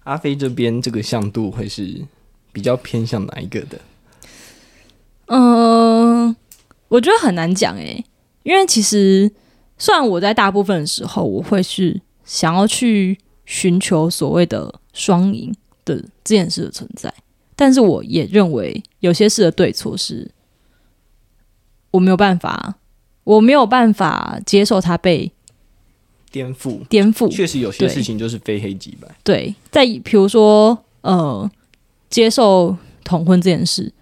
[0.04, 2.06] 阿飞这边这个向度会是
[2.52, 3.80] 比较偏向哪一个的？
[5.28, 6.36] 嗯，
[6.90, 8.04] 我觉得很难讲诶，
[8.44, 9.32] 因为其实
[9.78, 17.14] 虽然我在大部分的时候我会是想要去寻求所谓的双赢的这件事的存在，
[17.56, 20.30] 但是我也认为有些事的对错是
[21.92, 22.76] 我没有办法，
[23.24, 25.32] 我没有办法接受它被。
[26.34, 29.08] 颠覆，颠覆，确实有些事情就是非黑即白。
[29.24, 31.48] 对，在比如说，呃，
[32.10, 33.94] 接受同婚这件事，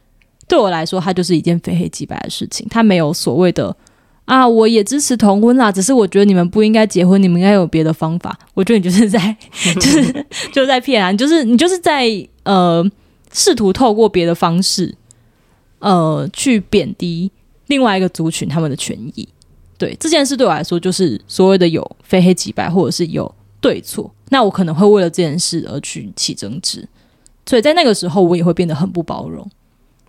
[0.48, 2.66] 对我来说，它就是一件非黑即白的事情。
[2.70, 3.76] 它没有所谓的
[4.24, 8.40] 啊，我也支持同婚啦，只是我觉得你们不应该结婚，你们应该有别的方法。
[8.54, 9.36] 我觉得你就是在，
[9.76, 12.08] 就是就是在骗啊，就是你就是在
[12.44, 12.90] 呃，
[13.34, 14.96] 试图透过别的方式，
[15.80, 17.30] 呃，去贬低
[17.68, 19.28] 另外一个族群他们的权益。
[19.82, 24.14] 对这件事对我来说，就是所谓的有非黑即白，或者是有对错。
[24.30, 26.88] 那我可能会为了这件事而去起争执，
[27.48, 29.50] 所以在那个时候，我也会变得很不包容。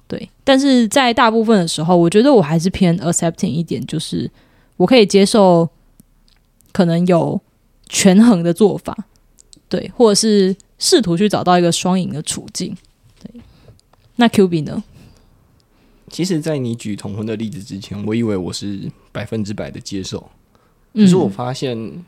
[0.06, 4.30] 对，但是在大部分的时候，我觉得我还是偏 accepting 一点，就是
[4.76, 5.66] 我可以接受
[6.70, 7.40] 可能有
[7.88, 8.94] 权衡的做法，
[9.70, 12.76] 对，或者是试图去找到一个双赢的处境。
[13.22, 13.40] 对，
[14.16, 14.84] 那 Q B 呢？
[16.12, 20.30] 其实，在你举同婚的例子之前，我以为我是百分之百的接受。
[20.92, 22.04] 可是我发现，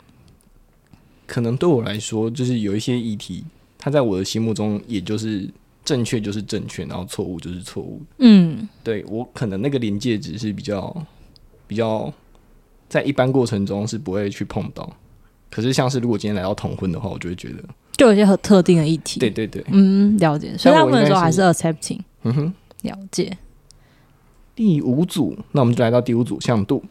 [1.27, 3.43] 可能对我来说，就是有一些议题，
[3.79, 5.49] 它在我的心目中，也就是
[5.87, 8.03] 正确就是正确，然后错误就是错误。
[8.19, 10.95] 嗯，对我可能那个临界值是比较
[11.67, 12.13] 比较，
[12.91, 14.95] 在一般过程中是不会去碰到。
[15.51, 17.65] 可是，像是如果今天来到同婚的话，我就会觉得，
[17.97, 19.19] 就有些很特定的议题。
[19.19, 20.55] 对对对，嗯，了解。
[20.59, 22.01] 所以他们的时候还是 accepting。
[22.25, 23.35] 嗯哼，了解。
[24.55, 26.83] 第五组，那我们就来到第五组向度。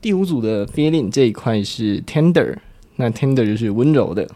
[0.00, 2.56] 第五组的 feeling 这一块是 tender，
[2.96, 4.28] 那 tender 就是温柔的。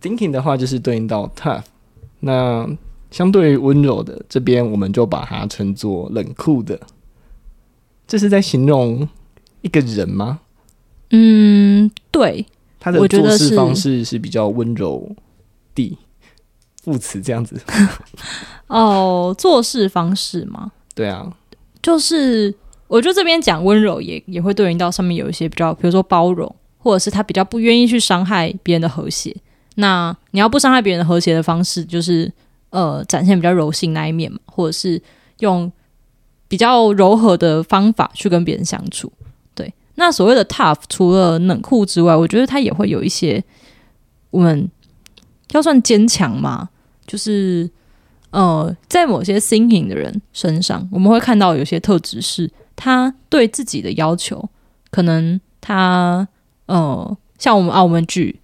[0.00, 1.64] thinking 的话就是对应到 tough，
[2.20, 2.68] 那
[3.10, 6.78] 相对于温柔的这边，我们就把它称作冷酷的。
[8.06, 9.08] 这是在形容
[9.62, 10.40] 一个人吗？
[11.10, 12.46] 嗯，对，
[12.78, 15.16] 他的做事方式是比较温柔
[15.74, 15.98] 的。
[16.84, 17.58] 副词这样子
[18.68, 20.70] 哦，做事方式吗？
[20.94, 21.32] 对啊，
[21.82, 22.54] 就是
[22.86, 29.34] 我觉得这边讲温柔也也会对应到上面有一些比较，比如说包容，或者是他比较不愿意去伤害别人的和谐。
[29.76, 32.30] 那你要不伤害别人的和谐的方式，就是
[32.70, 35.00] 呃展现比较柔性那一面嘛，或者是
[35.40, 35.72] 用
[36.46, 39.10] 比较柔和的方法去跟别人相处。
[39.54, 43.42] 对，那所谓的 tough，除了冷酷之外，我觉得他也会有一些
[44.30, 44.70] 我们
[45.50, 46.68] 要算坚强吗？
[47.14, 47.70] 就是，
[48.30, 54.50] 呃，在某些 thinking 的人身上，我们会看到有些特质是，他对自己的要求，
[54.90, 56.26] 可能他，
[56.66, 58.40] 呃，像我们啊，我们举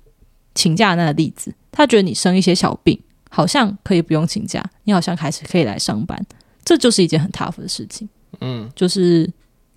[0.55, 2.97] 请假那个例子，他觉得你生一些小病，
[3.29, 6.25] 好像可以不用请假，你好像还是可以来上班，
[6.65, 8.09] 这就是一件很 tough 的事情。
[8.41, 9.29] 嗯，就是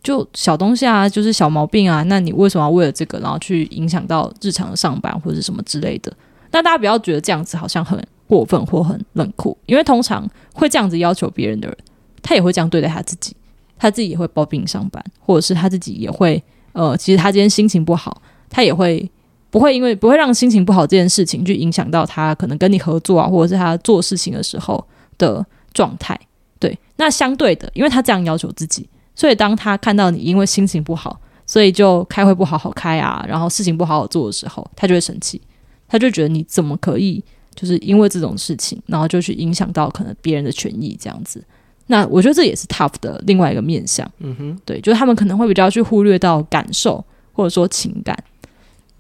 [0.03, 6.15] 就小东西啊，就是小毛病啊，那你为什么要为了这个，然后去影响到日常的上班或者什么之类的？
[6.51, 7.99] 那大家不要觉得这样子好像很。
[8.27, 11.77] 过分或很冷酷，因为通常会这样子要求别人的人，
[12.21, 13.36] 他也会这样对待他自己，
[13.77, 19.09] 他自己也会抱病上班，或者是他自己也会，呃，其实他今天心情不好，他也会
[19.49, 24.83] 不会因为不会让心情不好这件事情去影响到他可能跟你合作啊，或者是他做事情的时候
[25.17, 26.19] 的状态。
[26.59, 35.41] 对，那相对的，因为他这样要求自己，所以当他看到你因为心情不好，所以就开会不好好开啊，然后事情不好好做的时候，他就会生气，
[35.89, 37.21] 他就觉得你怎么可以
[37.56, 41.44] 就是因为这种事情，然后就去影响到可能别人的权益这样子。
[41.88, 48.18] 那我觉得这也是 tough 的另外一个面向，嗯哼，对，就是他们可能会比较去忽略到感受或者说情感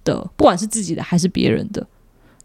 [0.03, 1.87] 的，不管是自己的还是别人的，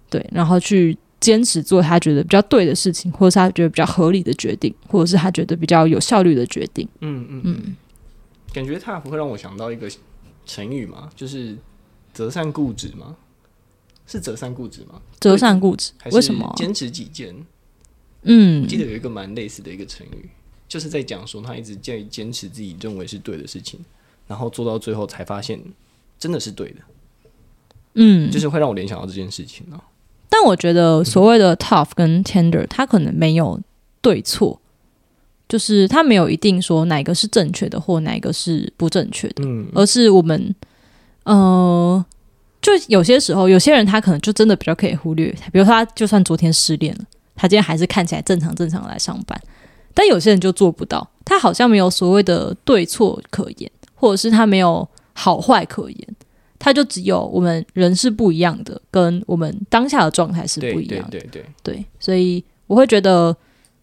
[0.09, 6.89] 对，然后去坚持做他觉得比较对的事情，或者是他觉得比较合理的决定，或者是他觉得比较有效率的决定。
[7.01, 7.77] 嗯嗯嗯，
[8.53, 9.91] 感觉 tough 会让我想到一个
[10.47, 11.57] 成语嘛，就是
[12.13, 13.17] 择善固执嘛，
[14.09, 15.01] 是折善固执吗？
[15.21, 16.53] 折善固执为什么？
[16.57, 17.33] 坚持己见？
[18.23, 20.29] 嗯记得有一个蛮类似的一个成语，
[20.67, 23.79] 就是在讲说他一直在坚持自己认为是对的事情，
[24.27, 25.61] 然后做到最后才发现
[26.19, 26.81] 真的是对的，
[27.95, 29.79] 嗯，就是会让我联想到这件事情啊。
[30.29, 33.61] 但我觉得所谓的 tough 跟 tender，它可能没有
[34.01, 34.61] 对错，
[35.49, 40.55] 就是它没有一定说哪个是正确的或哪个是不正确的，嗯而是我们
[41.23, 42.05] 呃，
[42.77, 47.01] 就有些时候有些人他可能就真的比较可以忽略，比如说他就算昨天失恋了，
[47.35, 49.41] 他今天还是看起来正常正常来上班，
[49.95, 56.09] 但有些人就做不到，他好像没有所谓的对错可言，或者是他没有好坏可言。
[56.61, 61.11] 他就只有我们人是不一样的，跟我们当下的状态是不一样的。
[61.11, 63.35] 对对对，对，所以我会觉得，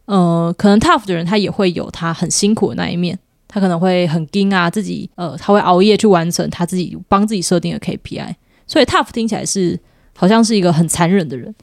[0.04, 3.18] 呃，可能 tough 的人他也会有他很辛苦的那一面，
[3.48, 8.36] 他可能会很盯啊，自己呃，他会熬夜去完成他自己帮自己设定的 KPI，
[8.68, 9.80] 所以 tough 听起来是
[10.16, 11.54] 好像是一个很残忍的人，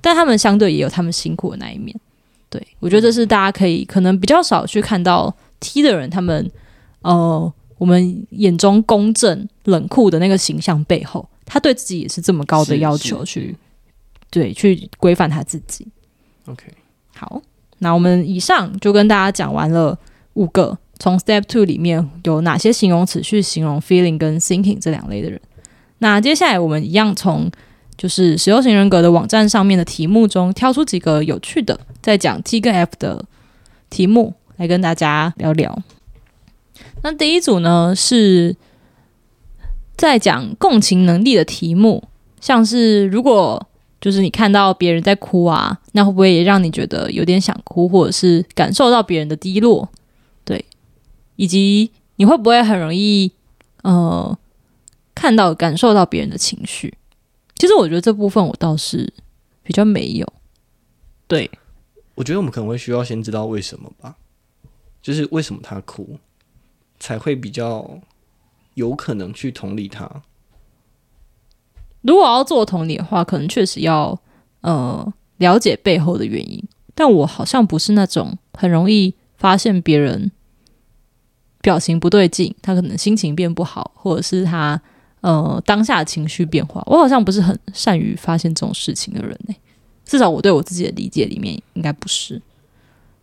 [0.00, 1.94] 但他们相对也有他们辛苦的那一面。
[2.50, 6.50] 对我觉得这是大家可以可能比较少去看到 T 的人，他们
[7.02, 13.54] 呃，我们眼中公正冷酷的那个形象背后，他对自己也是这么高的要求去。
[14.30, 15.86] 对，去规范他自己。
[16.46, 16.66] OK，
[17.14, 17.40] 好，
[17.78, 19.98] 那我们以上就跟大家讲完了
[20.34, 25.40] 五个从 Step Two 里面有哪些形容词去形容 feeling 跟 thinking 这两类的人。
[25.98, 27.50] 那接下来我们一样从
[27.96, 33.24] 就是使用型人格的网站上面的题目中挑出几个有趣的，在讲 T 跟 F 的
[33.90, 35.76] 题目来跟大家聊聊。
[37.02, 38.54] 那第一组呢是
[39.96, 42.04] 在讲共情能力的题目，
[42.40, 43.66] 像是如果
[44.00, 49.88] 就是你看到别人在哭啊，那会不会也让你觉得有点想哭，或者是感受到别人的低落？
[50.44, 50.64] 对，
[51.34, 53.32] 以及你会不会很容易
[53.82, 54.38] 呃
[55.18, 56.96] 看到、感受到别人的情绪？
[57.56, 59.12] 其实我觉得这部分我倒是
[59.64, 60.32] 比较没有。
[61.26, 61.50] 对，
[62.14, 64.14] 我觉得我们可能会需要先知道为什么吧，
[65.02, 66.18] 就是为什么他哭，
[67.00, 67.98] 才会比较
[68.74, 70.08] 有可能去同理他。
[72.02, 74.16] 如果要做同理的话，可能确实要
[74.60, 76.62] 呃了解背后的原因。
[76.94, 80.30] 但我好像不是那种很容易发现别人
[81.60, 84.80] 表情不对劲，他可能心情变不好，或者是他
[85.20, 86.82] 呃当下的情绪变化。
[86.86, 89.54] 我好像不是很善于发现这种事情的人呢、
[90.04, 92.40] 至少我对我自己的理解里面应该不是。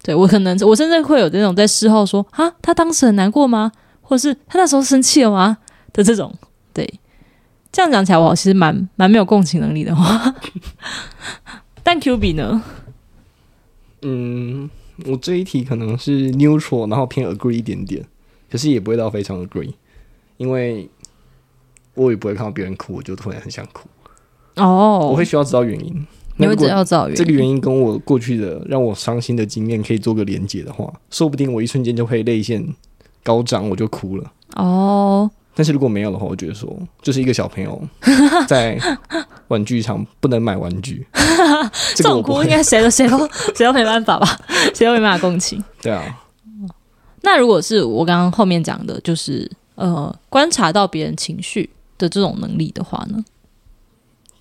[0.03, 3.71] 对我可能我甚至会有那种在事后说啊，他当时很难过吗？
[4.01, 5.57] 或者是他那时候生气了吗？
[5.93, 6.33] 的这种
[6.73, 6.99] 对。
[7.71, 10.33] 这样讲起来，我其实蛮蛮没有共情能力的话。
[11.83, 12.63] 但 Q B 呢？
[14.01, 14.69] 嗯，
[15.05, 18.05] 我这一题可能是 neutral，然后偏 agree 一点点，
[18.49, 19.73] 可是也不会到非常 agree，
[20.37, 20.89] 因为
[21.95, 23.87] 我也不会看到别人哭，我就突然很想哭。
[24.55, 26.07] 哦，我会需要知道原因。
[26.37, 32.65] 那如果你会只要找原这个原因跟我过去的让我伤心的经验可以做个连接的话，说不定我一瞬间就会泪腺
[33.23, 34.31] 高涨，我就哭了。
[34.55, 37.81] 哦，但是如果没有的话，我觉得说就是一个小朋友
[38.47, 38.77] 在
[39.47, 41.07] 玩具厂不能买玩具，
[41.95, 42.21] 这种。
[42.21, 43.17] 哭应该谁都谁都
[43.55, 44.37] 谁都没办法吧，
[44.73, 45.63] 谁都没办法共情。
[45.81, 46.03] 对啊，
[47.21, 53.23] 那如果是我刚刚后面讲的，就是呃观察到别人情绪的这种能力的话呢？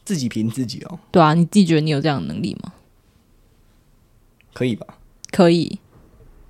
[0.05, 2.73] 自己凭自己哦，对啊，你自己觉得你有这样的能力吗？
[4.53, 4.87] 可以吧？
[5.31, 5.79] 可以，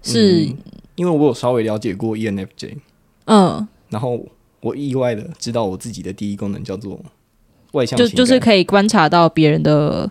[0.03, 0.57] 是嗯
[0.97, 2.77] 因为我有稍微了解过 E ENFJ，
[3.25, 4.25] 嗯，然后
[4.61, 7.01] 我意外的知道我自己的第一功能叫做
[7.73, 10.09] 外向就，就是可以观察到别人的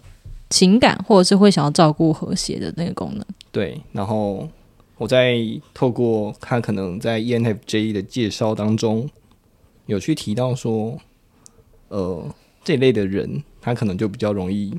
[0.49, 3.25] 情感，或者是会想要照顾和谐的那个功能。
[3.51, 4.49] 对，然后
[4.97, 5.37] 我在
[5.73, 9.09] 透过他可能在 E ENFJ 的介绍当中，
[9.85, 10.97] 有去提到说，
[11.89, 12.25] 呃，
[12.63, 14.73] 这一类的人他可能就比较容易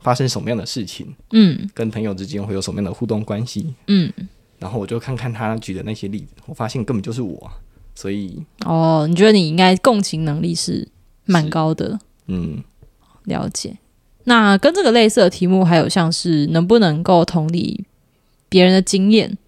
[0.00, 3.74] 发生什么样的事情，嗯跟朋友之间会有什么样的互动关系。
[3.86, 4.12] 嗯，
[4.58, 7.52] 然后我就看看他举的那些例子，我发现根本就是我啊，
[7.94, 10.88] 所以哦，你觉得你应该共情能力是
[11.24, 11.98] 蛮高的？
[12.26, 12.62] 嗯，
[13.24, 13.76] 了解。
[14.24, 17.84] 那跟这个类似的题目，还有像是能不能够同理
[18.48, 19.38] 别人的经验，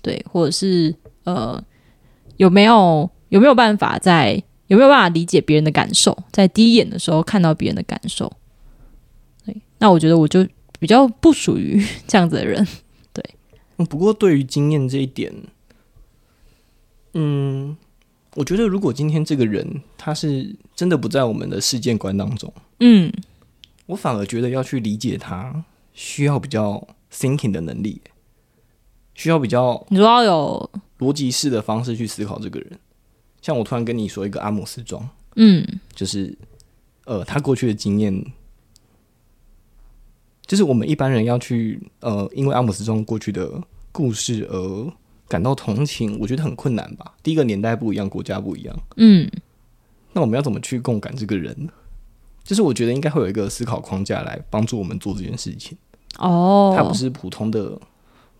[0.00, 1.62] 对，或者是呃
[2.36, 8.30] 有没有有没有办法在有没有办法理解别人的感受，在第一眼的时候看到别人的感受。
[9.46, 10.46] 对，那我觉得我就
[10.78, 12.66] 比较不属于这样子的人。
[13.78, 15.32] 嗯不过对于经验这一点，
[17.14, 17.74] 嗯，
[18.34, 23.10] 我觉得如果今天这个人他是真的不在我们的事件观当中，嗯，
[23.86, 25.64] 我反而觉得要去理解他，
[25.94, 28.02] 需要比较 thinking 的能力，
[29.14, 32.78] 需要比较你说要有逻辑式的方式去思考这个人。
[33.42, 35.62] 像我突然跟你说一个阿姆斯壮，嗯
[35.94, 36.34] 就是
[37.04, 38.24] 呃，他过去的经验，
[40.46, 44.92] 就是我们一般人要去呃，因为阿姆斯壮过去的故事而
[45.28, 47.14] 感到同情，我觉得很困难吧。
[47.22, 49.30] 第一个年代不一样，国家不一样，嗯
[50.12, 51.72] 那我们要怎么去共感这个人呢？
[52.44, 55.78] 就是我觉得应该会有一个思考框架来帮助我们做这件事情，
[56.18, 57.80] 哦，它不是普通的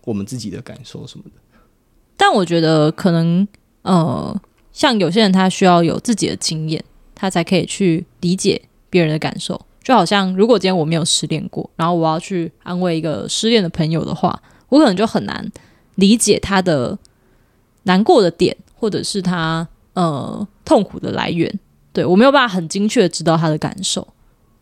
[0.05, 1.31] 我们自己的感受什么的。
[2.15, 3.47] 但我觉得可能
[3.81, 4.41] 呃，
[4.73, 6.83] 像有些人他需要有自己的经验，
[7.15, 9.61] 他才可以去理解别人的感受。
[9.83, 15.51] 就好像如果今天我没有失恋过，然后我要去安慰一个失恋的朋友的话，我可能就很难
[15.95, 16.97] 理解他的
[17.83, 21.59] 难过的点，或者是他呃痛苦的来源。
[21.91, 24.07] 对我没有办法很精确的知道他的感受。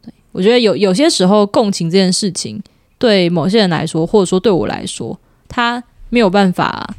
[0.01, 2.61] 对我觉得有有些时候共情这件事情，
[2.97, 6.93] 对某些人来说，或者说对我来说，他没有办法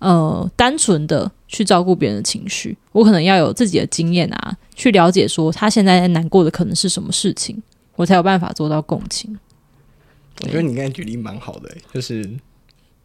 [0.00, 7.62] 呃单纯的去照顾别人的情绪，我可能要有自己的经验啊，去了解说他现在难过的可能是什么事情，
[7.96, 9.38] 我才有办法做到共情。
[10.42, 12.28] 我觉得你刚才举例蛮好的、欸，就是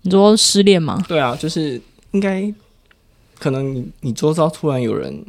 [0.02, 1.04] 你说失恋吗？
[1.08, 1.82] 对啊，就是
[2.12, 2.54] 应该
[3.38, 5.24] 可能你你周遭突然有人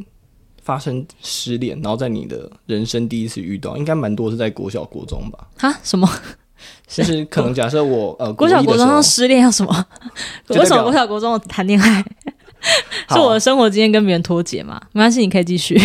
[0.62, 5.48] 发生失恋，然后在你的人生第一次遇到，应该蛮多是在国小国中吧。
[5.58, 5.80] 哈？
[5.82, 6.08] 什么？
[6.88, 9.86] 就是可能假设我呃 国小国中要失恋要什么？
[10.48, 12.04] 为什么国小国中谈恋爱
[13.10, 14.80] 是我的生活经验跟别人脱节嘛？
[14.92, 15.80] 没关系，你可以继续。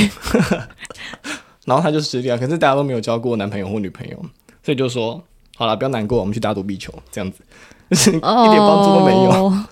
[1.65, 4.17] 然后他就失恋，可是大家都没有交过男朋友或女朋友，
[4.63, 5.22] 所以就说
[5.55, 7.39] 好了，不要难过，我们去打躲避球，这样子，
[7.89, 9.30] 就是一点帮助都没有。
[9.30, 9.65] 哦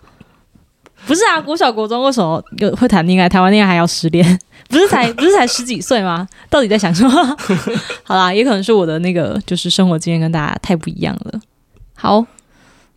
[1.10, 3.28] 不是啊，国小国中为什么有会谈恋爱？
[3.28, 4.40] 谈完恋爱还要失恋？
[4.70, 6.28] 不是才不是才十几岁吗？
[6.52, 7.38] 到底在想什么？
[8.06, 11.42] 好啦，也可能是我的那个就是生活经验跟大家太不一样了。
[11.96, 12.24] 好，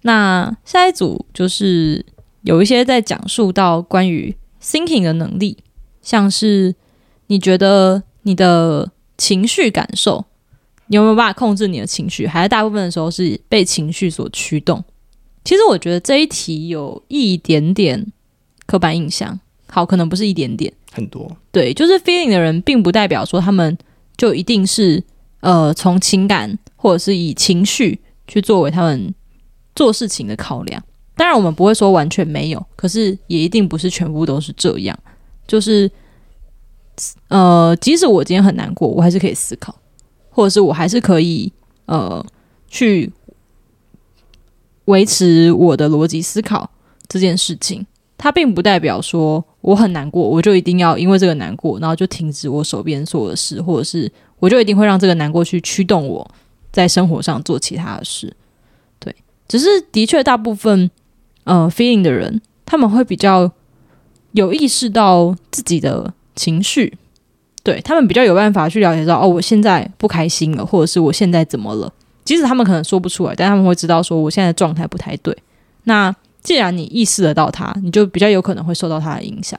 [0.03, 2.05] 那下一组就是
[2.43, 5.57] 有一些在讲述到关于 thinking 的能力，
[6.03, 6.75] 像是
[7.29, 10.23] 你觉得你的情绪感受，
[10.89, 12.27] 你有没有办法控制你的情绪？
[12.27, 14.85] 还是大部分的时候是被情绪所驱动？
[15.45, 18.07] 其实我觉得这一题有一点点
[18.67, 19.39] 刻板印象，
[19.69, 23.77] 好，可能不是一点点，很多，对，就是 feeling 的人，并不代表说他们
[24.17, 25.03] 就一定是
[25.41, 29.15] 呃从情感或者是以情绪去作为他们
[29.75, 30.83] 做事情的考量。
[31.15, 34.99] 当然，我们不会说完全没有，可是也一定不是全部都是这样。
[35.47, 35.91] 就是
[37.29, 39.75] 呃，即使我今天很难过，我还是可以思考，
[40.31, 41.53] 或者是我还是可以
[41.87, 42.25] 呃
[42.69, 43.11] 去
[44.87, 46.71] 维持我的逻辑思考
[47.09, 47.87] 这件事情。
[48.19, 56.29] 它并不代表说我很难过，我就一定要因为这个难过，然后就停止我手边做的事，或者是我就一定会让这个难过去驱动我
[56.71, 58.33] 在生活上做其他的事。
[59.01, 59.13] 对，
[59.49, 60.89] 只是的确大部分
[61.43, 63.51] 呃 feeling 的人，他们会比较
[64.31, 66.97] 有意识到自己的情绪，
[67.65, 71.93] 对他们比较有办法去了解到哦，我现在不开心了，或者是我现在怎么了。
[72.25, 75.37] 即使他们可能说不出来，但他们会知道说我现在的状态不太对。
[75.85, 79.59] 那既然你意识得到它，你就比较有可能会受到它的影响。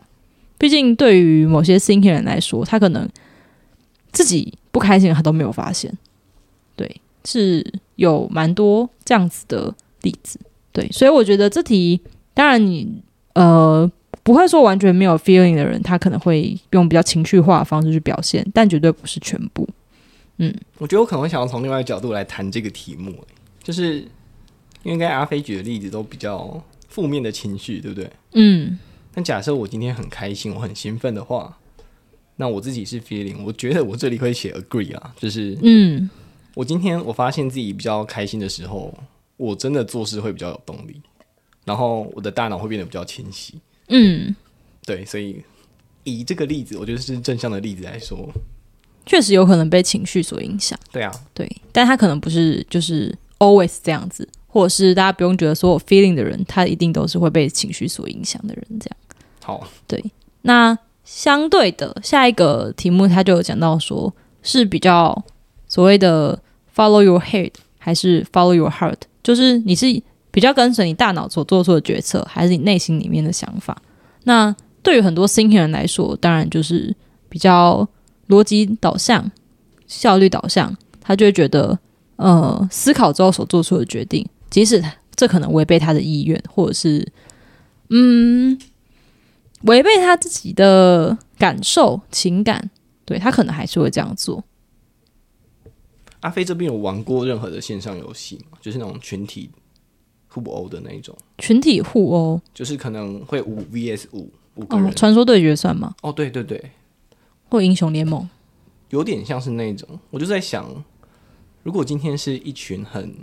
[0.57, 3.07] 毕竟对于某些 thinking 人来说，他可能
[4.11, 5.91] 自己不开心，他都没有发现。
[6.75, 10.39] 对，是有蛮多这样子的例子。
[10.71, 11.99] 对，所以我觉得这题，
[12.33, 13.01] 当然你
[13.33, 13.89] 呃
[14.23, 19.67] 不会说完全没有 feeling 的人，他可能会用比较情绪化的方式去表现，但绝对不是全部。
[20.37, 23.27] 嗯，我觉得我可能会想要从另外一个角度来谈这个题目、欸
[23.63, 23.99] 就是
[24.83, 28.11] 因为刚才阿飞举的例子都比较负面的情绪，对不对？
[28.33, 28.77] 嗯
[29.13, 31.57] 但假设我今天很开心，我很兴奋的话，
[32.35, 36.09] 那我自己是 feeling，我觉得我这里会写 agree 啊，就是嗯
[36.55, 38.93] 我今天我发现自己比较开心的时候，
[39.37, 41.01] 我真的做事会比较有动力，
[41.63, 43.53] 然后我的大脑会变得比较清晰。
[43.87, 44.35] 嗯，
[44.85, 45.41] 对，所以
[46.03, 48.29] 以这个例子，我觉得是正向的例子来说，
[49.05, 50.77] 确实有可能被情绪所影响。
[50.91, 58.97] 对啊，对，但他可能不是就是 always 这样子，或者是大家不用觉得所有 feeling 的人，他一定都是会被情绪所影响的人，这样。
[59.43, 60.03] 好，对
[60.43, 65.23] 那相对的，下一个题目他就有讲到说，是比较
[65.67, 66.39] 所谓的
[66.73, 69.85] follow your head 还是 follow your heart，就是你是
[70.31, 73.81] 比较跟随你大脑所做出的决策，还是你内心里面的想法？
[74.23, 76.95] 那对于很多 thinking 人来说，当然就是
[77.27, 77.85] 比较
[78.27, 79.31] 逻辑导向、
[79.87, 81.77] 效率导向，他就会觉得，
[82.15, 84.83] 呃，思考之后所做出的决定，即使
[85.15, 87.11] 这可能违背他的意愿，或者是，
[87.89, 88.57] 嗯，
[89.63, 92.69] 违背他自己的感受、情感，
[93.05, 94.43] 对他可能还是会这样做。
[96.21, 98.57] 阿飞这边有玩过任何的线上游戏吗？
[98.61, 99.49] 就是那种群体
[100.29, 104.87] 互殴的那一种，群体互殴，就是可能会五 VS 五五个人。
[104.87, 105.93] 哦，传说对决算吗？
[106.01, 106.71] 哦，对对对，
[107.53, 108.27] 或英雄联盟？
[108.89, 109.87] 有点像是那种。
[110.09, 110.83] 我就在想，
[111.61, 113.15] 如果今天是一群很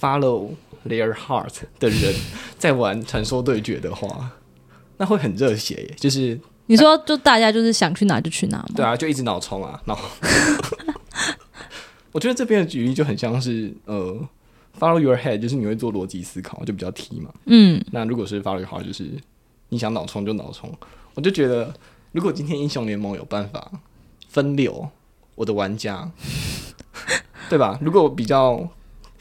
[0.00, 0.52] follow
[0.88, 2.14] their heart 的人
[2.56, 4.30] 在玩传说对决的话，
[4.96, 5.94] 那会很热血耶。
[5.98, 8.68] 就是你说，就大家就是想去哪就去哪吗？
[8.74, 9.98] 对啊，就一直脑冲啊，脑。
[12.12, 14.18] 我觉得这边的举例就很像是呃
[14.78, 17.30] ，follow your head，就是你会做逻辑思考，就比较 T 嘛。
[17.44, 19.10] 嗯，那如果是 follow your heart，就是
[19.68, 20.74] 你想脑冲就脑冲。
[21.12, 21.74] 我就觉得，
[22.12, 23.70] 如果今天英雄联盟有办法
[24.28, 24.88] 分流
[25.34, 26.10] 我的玩家，
[27.48, 27.78] 对吧？
[27.80, 28.68] 如果比较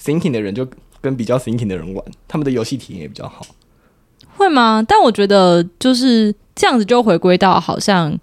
[0.02, 0.68] thinking 的人就
[1.02, 3.46] 跟比较 thinking 的人玩，他们的游戏体验也比较好。
[4.36, 4.84] 会吗？
[4.88, 8.18] 但我觉得就是这样子，就回归到好像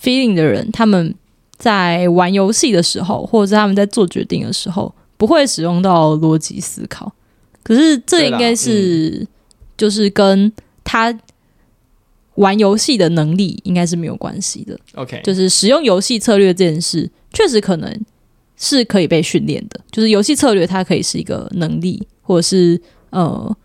[0.00, 1.14] feeling 的人，他们。
[1.58, 7.12] 在玩游戏的时候，或者是他们在做决定的时候，不会使用到逻辑思考。
[7.62, 9.24] 可是这应该是
[9.76, 10.52] 就是跟
[10.82, 11.16] 他
[12.34, 14.78] 玩游戏的能力应该是没有关系的。
[14.94, 18.00] OK，就是使用游戏策略这件事，确实可能
[18.56, 19.80] 是可以被训练的。
[19.90, 22.80] 就是游戏策略，它可以是一个能力，或者是
[23.10, 23.56] 呃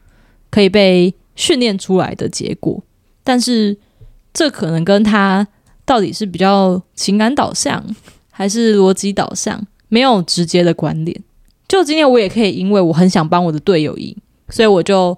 [0.49, 2.84] 可以被训练出来的结果。
[3.24, 3.78] 但是
[4.34, 5.47] 这可能跟他。
[5.88, 7.82] 到底是比较情感导向
[8.30, 9.65] 还是逻辑导向？
[9.88, 11.18] 没有直接的关联。
[11.65, 14.13] 就今天我也可以，因为我很想帮我的队友赢，
[14.49, 15.18] 所以我就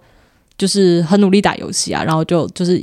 [0.59, 2.79] 就是很努力打游戏啊，然后就就是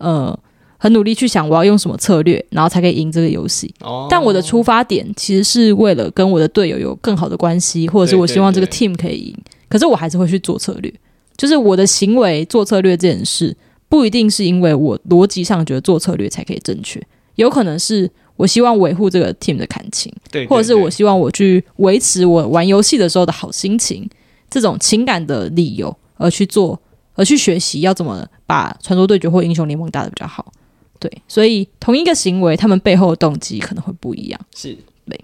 [0.00, 0.36] 呃
[0.76, 3.72] 很努力去想我要用什么策略，然后才可以赢这个游戏。
[4.08, 9.36] 但我的出发点其实是为了跟我的队友有更好的关系，或者是我希望这个 team 可以赢。
[9.68, 10.92] 可是我还是会去做策略，
[11.36, 13.56] 就是我的行为做策略这件事，
[13.88, 17.00] 不一定是因为我逻辑上觉得做策略才可以正确。
[17.36, 24.08] 有可能是我希望维护这个 team 的感情，对，或者是我希望我去维持我玩游戏的时候的好心情，
[24.50, 26.80] 这种情感的理由而去做，
[27.20, 30.50] 而去学习要怎么把传说对决或英雄联盟打的比较好。
[30.98, 34.40] 对，所以同一个行为，他们背后的动机可能会不一样。
[34.56, 34.74] 是，
[35.06, 35.20] 对。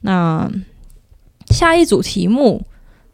[0.00, 0.50] 那
[1.50, 2.60] 下一组题目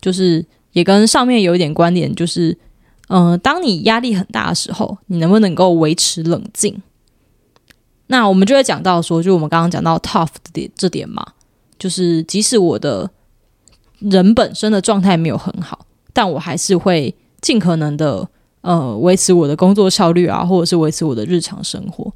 [0.00, 2.56] 就是也跟上面有一点关联，就是，
[3.08, 6.80] 嗯，当你压力很大的时候，你能不能够维持冷静？
[8.06, 11.22] 那我们就会讲到说，就我们刚刚讲到 tough 的点这点嘛，
[11.78, 13.10] 就是即使我的
[13.98, 17.14] 人本身的状态没有很好，但我还是会
[17.44, 18.26] 尽可能的
[18.62, 22.10] 呃维持我的工作效率啊，或者是维持我的日常生活。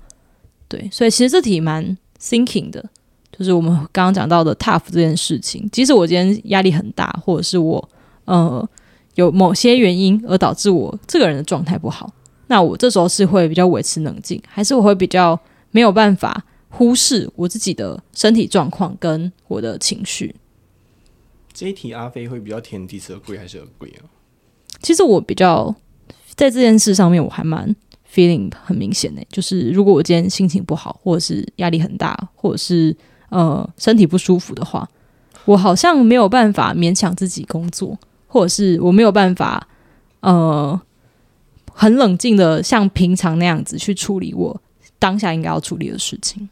[0.67, 2.83] 对，所以其实这题蛮 thinking 的，
[3.31, 7.89] 就是我们刚刚讲到的 tough 这件事情，即使我今天压力很大，或者是我
[8.25, 8.67] 呃
[9.17, 12.11] 有某些原因而导致我这个人的状态不好，
[12.47, 15.39] 那我这时候是会比较维持冷静，还是我会比较。
[15.71, 20.35] 没有办法忽视我自己的身体状况跟我的情绪。
[21.53, 24.09] 这一题阿飞会比较填 disagree 还是 agree 啊？
[24.83, 25.75] 其实我比较
[26.35, 27.75] 在这件事上面我还蛮
[28.13, 32.97] feeling 很明显的，就是如果我今天心情不好，或者是压力很大，或者是
[33.31, 34.89] 呃身体不舒服的话，
[35.45, 39.67] 我好像没有办法勉强自己工作，或者是我没有办法
[40.21, 40.81] 呃
[41.73, 44.61] 很冷静的像平常那样子去处理我。
[45.01, 46.49] 当下应该要处理的事情，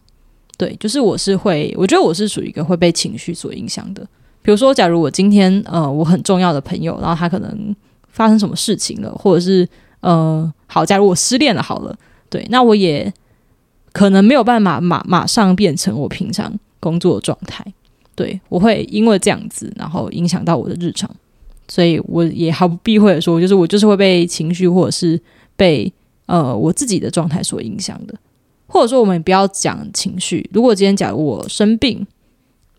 [0.56, 4.06] 对，就是我是会，我觉得我是属于一个会被情绪所影响的。
[4.40, 7.74] 比如说，假如我今天呃，我很重要的朋友，然后他可能
[8.16, 9.68] 发生什么事情了，或者是
[10.00, 11.94] 呃，好，假如我失恋了，好了，
[12.30, 13.12] 对，那我也
[13.92, 17.62] 可能没有办法马马上变成我平常工作的状态，
[18.14, 21.10] 对我会因为这样子，然后影响到我的日常，
[21.68, 25.20] 所以我也毫不避讳的说，就是我就是会被情绪或者是
[25.54, 25.92] 被
[26.24, 28.14] 呃我自己的状态所影响的。
[28.68, 30.48] 或者说，我们不要讲情绪。
[30.52, 32.04] 如果今天假如我生病，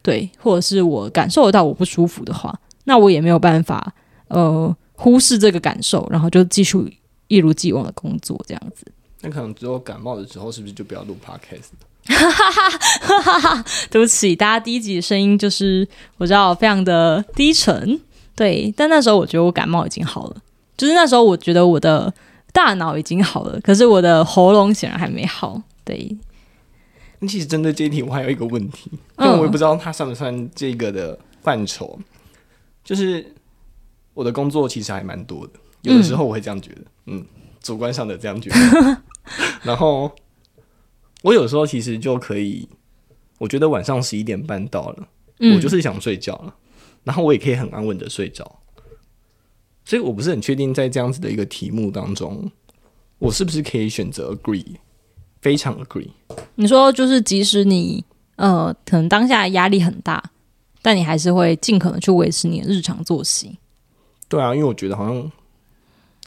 [0.01, 3.93] 对，或者是我感受得到我不舒服的话，那我也没有办法
[4.27, 6.97] 呃忽视这个感受，然后就继续
[7.29, 8.85] 一如既往的工作这样子。
[9.21, 11.69] 那可能只有感冒的时候，是不是就不要录 podcast？
[12.07, 13.65] 哈哈哈哈哈！
[13.91, 15.87] 对不起，大家第一集的声音就是
[16.17, 17.99] 我知道非常的低沉，
[18.35, 20.37] 对，但那时候我觉得我感冒已经好了，
[20.77, 22.13] 就是那时候我觉得我的
[22.53, 25.61] 大脑已经好了，可是我的喉咙显然还没好。
[25.83, 26.15] 对，
[27.19, 28.89] 那其实针对这一题，我还有一个问题，
[29.19, 31.99] 因为我也不知道它算不算这个的范畴。
[32.85, 33.35] 就是
[34.17, 35.53] 我的工作其实还蛮多的，
[35.83, 37.23] 有的时候我会这样觉得，嗯，
[37.61, 39.01] 主观上的这样觉得。
[39.61, 40.11] 然后
[41.21, 42.67] 我有时候其实就可以，
[43.37, 45.07] 我觉得晚上十一点半到了，
[45.39, 46.55] 嗯我就是想睡觉了，
[47.03, 48.59] 然后我也可以很安稳的睡着。
[49.85, 52.51] 所以我不是很确定，在这样子的一个题目当中，
[53.19, 54.65] 我是不是可以选择 agree，
[55.41, 56.09] 非常 agree。
[56.55, 58.03] 你说就是即使你
[58.37, 60.31] 呃可能当下压力很大，
[60.81, 63.59] 但你还是会尽可能去维持你的日常作息。
[64.29, 65.31] 对啊，因为我觉得好像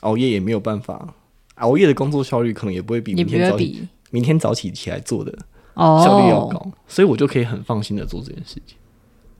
[0.01, 1.15] 熬夜也没有办法，
[1.57, 5.37] 熬夜的工作效率可能也不会比明天早起明天早起起来做的
[5.75, 8.77] 哦效率要高，所以我就可以很放心的做这件事情。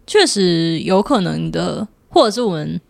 [0.07, 2.81] 确实有可能的，或者是我们，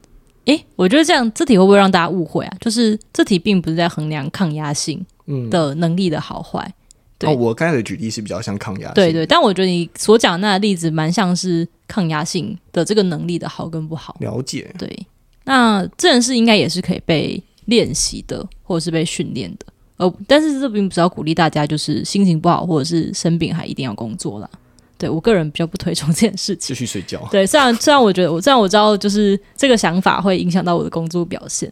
[0.47, 2.57] 诶，我觉得这样这题会不会让大家误会啊？
[2.61, 6.75] 就是这题并不是在衡量抗压性嗯，的能力的好坏，
[7.19, 9.27] 对哦，我刚才的举例是比较像抗压性，对对。
[9.27, 14.17] 但我觉得你所讲的那个例子蛮像是抗压性的这个能力的好跟不好。
[14.21, 14.75] 了解。
[14.79, 15.07] 对，
[15.51, 19.67] 那这件事应该也是可以被练习的，或者是被训练的。
[19.97, 24.49] 呃，但是这并不是要鼓励大家就是心情不好或者是生病还一定要工作啦。
[24.97, 26.79] 对我个人比较不推崇这件事情就。
[26.79, 27.27] 去睡觉。
[27.33, 31.69] 对，虽然虽然我觉得我虽然我知道，就是这个想法会影响到我的工作表现。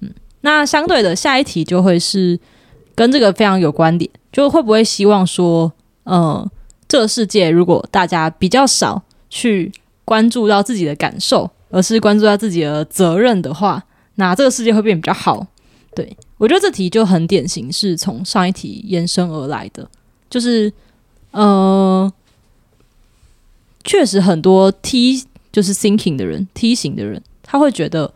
[0.00, 2.36] 嗯，那相对的下一题就会是
[2.96, 6.50] 跟这个非常有关联，就会不会希望说，呃，
[6.88, 9.00] 这个世界如果大家比较少
[9.30, 9.70] 去
[10.04, 13.82] 关注到自己的感受，而是关注到自己的责任的话，
[14.14, 15.46] 那这个世界会变比较好。
[15.94, 19.88] 对我觉得这题就很典型，是从上一题延伸而来的，
[20.30, 20.72] 就是
[21.32, 22.12] 呃。
[23.86, 25.22] 确实很多 T
[25.52, 28.10] 就是 thinking 的人，T 型的人，他会觉得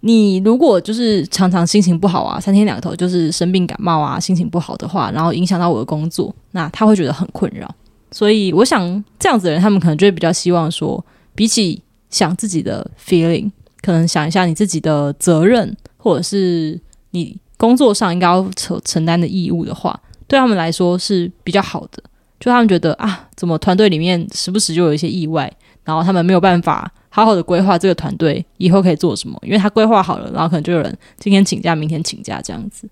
[0.00, 7.72] 你如果就是常常心情不好啊，三天两头就是生病感冒啊，心情不好的话，然后影响到我的工作，那他会觉得很困扰。
[8.10, 11.04] 所以我想这样子的人，他们可能就会比较希望说，
[11.36, 11.80] 比起
[12.14, 13.50] 想自己的 feeling，
[13.82, 22.00] 可能想一下你自己的责任，或者是你工作上应该要承承担的义务的话，对他们来说是比较好的。
[22.38, 25.52] 就他们觉得啊，怎么团队里面时不时就有一些意外，
[25.82, 32.88] 然后他们没有办法好好的规划这个团队以后可以做什么，因为他规划好了，然后可能就有人今天请假，明天请假这样子。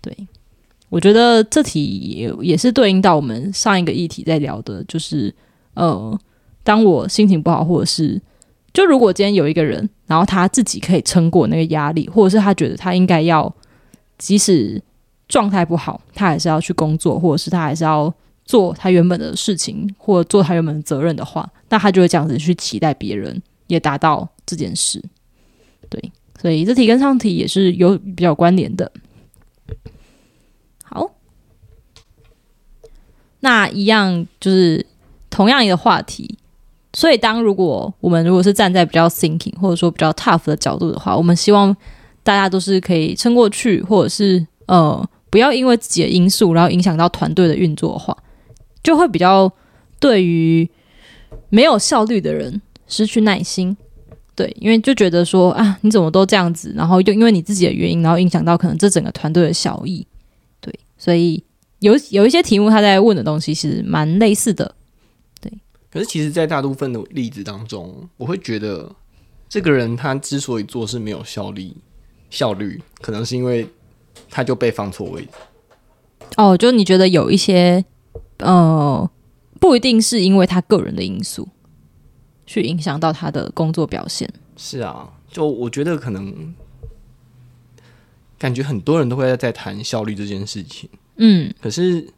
[0.00, 0.16] 对，
[0.88, 5.34] 我觉得这题也也是对应到我们上一个议题在聊的，就是
[5.74, 6.18] 呃，
[6.62, 8.20] 当我心情不好，或者是
[8.78, 13.52] 就如果今天有一个人，然后他自己可以撑过那个压力，或者是他觉得他应该要，
[14.18, 14.80] 即使
[15.26, 18.14] 状态不好，他还是要去工作，或者是他还是要。
[18.44, 25.04] 做他原本的事情，或做他原本的责任的话，那他就会这样子去期待别人也达到这件事。
[25.90, 28.90] 对，所以这题跟上题也是有比较关联的。
[30.82, 31.10] 好，
[33.40, 34.86] 那一样就是
[35.28, 36.38] 同样一个话题。
[36.98, 41.72] 所以，当如果我们如果是站在比较 thinking 或者说比较 tough 的角度的话，我们希望
[42.24, 48.16] 大家都是可以撑过去，或者是呃，不要因为自己的因素，然后影响到团队的运作的话。
[48.82, 49.48] 就会比较
[50.00, 50.68] 对于
[51.50, 53.76] 没有效率的人失去耐心，
[54.34, 60.04] 对，因为就觉得说啊，你怎么都这样子，然后又因为你自己的原因，然后影响到可能这整个团队的效益，
[60.60, 61.44] 对，所以
[61.78, 64.74] 有有一些题目他在问的东西是蛮类似的，
[65.90, 68.94] 可是其实，在大部分的例子当中，我会觉得
[69.48, 71.74] 这个人他之所以做事没有效率，
[72.30, 73.68] 效率可能是因为
[74.30, 75.30] 他就被放错位置。
[76.36, 77.84] 哦，就你觉得有一些。
[78.40, 79.10] 呃，
[79.58, 81.48] 不一定是因为他个人的因素
[82.46, 84.32] 去影响到他的工作表现。
[84.56, 86.54] 是啊，就我觉得可能
[88.38, 90.88] 感觉很多人都会在谈效率这件事情。
[91.16, 92.08] 嗯，可是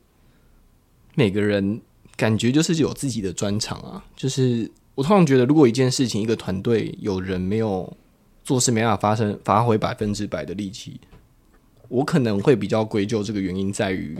[1.14, 1.80] 每个人
[2.20, 4.04] 感觉就是有自己的专长啊。
[4.14, 7.90] 就是我通常觉得，如果一件事情一个团队有人没有
[8.44, 11.00] 做事没办法发生发挥百分之百的力气，
[11.88, 14.18] 我可能会比较归咎这个原因在于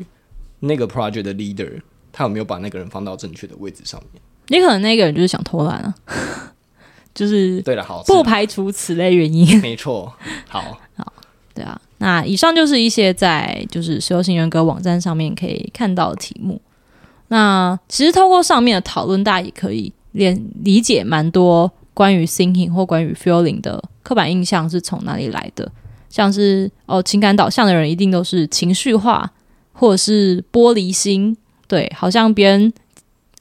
[0.61, 1.83] 那个 project 的 leader。
[2.11, 4.23] 他有没有把那个人放到正确的位置上面？
[4.49, 5.95] 也可能那个人就是想偷懒啊，
[7.15, 9.47] 就是对了，好，不排除此类原因。
[9.63, 10.13] 没错，
[10.49, 11.13] 好，好，
[11.55, 11.81] 对啊。
[11.99, 16.61] 那以上就是一些在就是石油型人格网站上面可以看到的题目。
[17.33, 25.71] 那其实透过上面的讨论，大家也可以连理解蛮多关于 thinking 或关于 feeling 的刻板印象是从哪里来的。
[26.09, 29.31] 像是哦，情感导向的人一定都是情绪化，
[29.73, 31.37] 或者是玻璃心。
[31.69, 32.73] 对，好像别人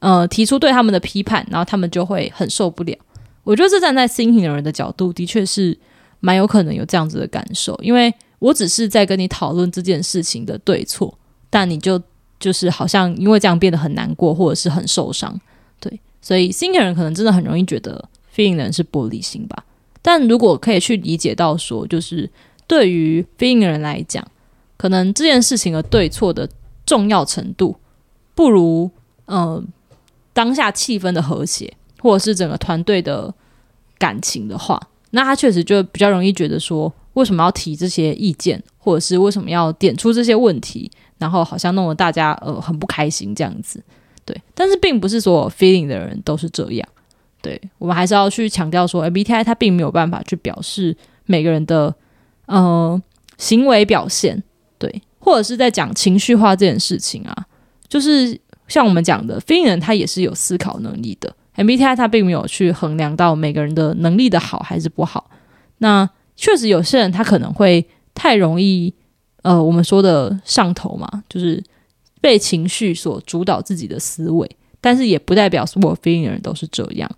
[0.02, 2.96] 呃提出对他们的批判，然后他们就会很受不了。
[3.44, 5.76] 我觉得这站在 thinking 的人的角度，的确是
[6.20, 11.18] 蛮有可能有这样子的感受，因为我只是在跟你讨论这件事情的对错，
[11.50, 12.00] 但你就
[12.40, 15.40] 就是好像因为这样变得很难过，或者是很受伤。
[15.80, 18.04] 对，所以 thinking 人可能真的很容易觉得
[18.36, 19.66] feeling 人是玻璃心吧。
[20.02, 22.30] 但如果可以去理解到说，就是
[22.66, 24.26] 对于 feeling 人来讲，
[24.78, 26.50] 可能这件事情的对错的
[26.86, 27.76] 重要程度
[28.34, 28.90] 不如
[29.26, 29.62] 呃
[30.32, 31.72] 当下气氛的和谐，
[32.02, 33.34] 或者是整个团队的
[33.98, 34.82] 感情的话，
[35.12, 43.84] 那他确实就比较容易觉得说，为什么要提这些意见，或者是为什么要点出这些问题，然后好像弄得大家呃很不开心这样子。
[44.26, 46.90] 对，但是并不是所有 feeling 的人都是这样。
[47.42, 51.94] 对我们还是要去强调说，MBTI 它并没有办法去表示每个人的
[52.48, 53.02] 呃
[53.38, 54.44] 行为表现，
[54.78, 57.46] 对，或者是在讲情绪化这件事情啊，
[57.88, 65.32] 就是像我们讲的，feeling 人他也是有思考能力的，MBTI 它并没有去衡量到每个人的能力的好还是不好。
[65.78, 68.94] 那确实有些人他可能会太容易
[69.42, 71.64] 呃我们说的上头嘛，就是
[72.22, 74.50] 被情绪所主导自己的思维，
[74.82, 77.10] 但是也不代表所有 feeling 的人都是这样。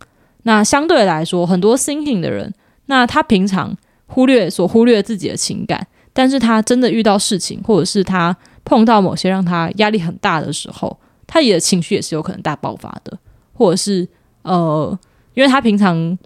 [0.44, 2.54] 那相对来说，很多 thinking 的人，
[2.88, 3.76] 那他平常
[4.08, 10.98] 忽略所忽略自己的情感，但是他真的遇到事情，或者是他碰到某些让他压力很大的时候，
[11.28, 13.18] 他也的情绪也是有可能大爆发的，
[13.54, 14.08] 或者是
[14.42, 14.98] 呃，
[15.34, 16.18] 因为他平常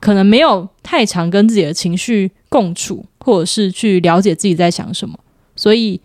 [0.00, 5.18] 可能没有太常跟自己的情绪共处，或者是去了解自己在想什么，
[5.56, 6.00] 所以。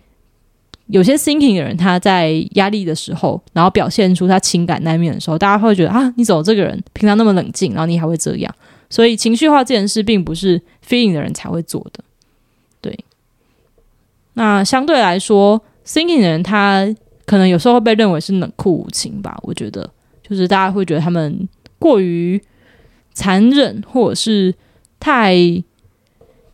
[0.87, 8.53] 有些 thinking 的人，他在压力的时候，然后表现出他情感那一面的时候，大家会觉得啊，你怎么这个人平常那么冷静，然后你还会这样？
[8.89, 12.03] 所以情绪化这件事，并不是 feeling 的人才会做的。
[12.81, 12.99] 对。
[14.33, 16.85] 那相对来说，thinking 的人，他
[17.25, 19.39] 可能有时候会被认为是冷酷无情吧？
[19.43, 19.89] 我觉得，
[20.21, 21.47] 就是大家会觉得他们
[21.79, 22.39] 过于
[23.13, 24.53] 残忍，或者是
[24.99, 25.33] 太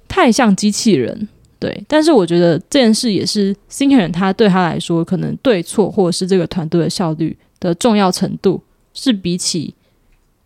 [0.09, 1.29] 太像机器人。
[1.59, 9.75] 对，但是我觉得这件事也是 thinking 人，他对他来说，可能对错或者是这个团队的效率的重要程度，是比起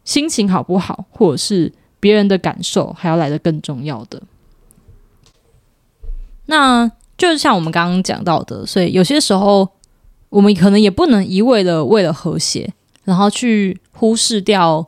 [0.03, 4.19] 心情好不好，或者是别人的感受，还要来的更重要的。
[6.47, 9.69] 那就是像我们刚刚讲到的，所以有些时候
[10.29, 14.83] 我们可能也不能一味的为了和谐，然后去忽视掉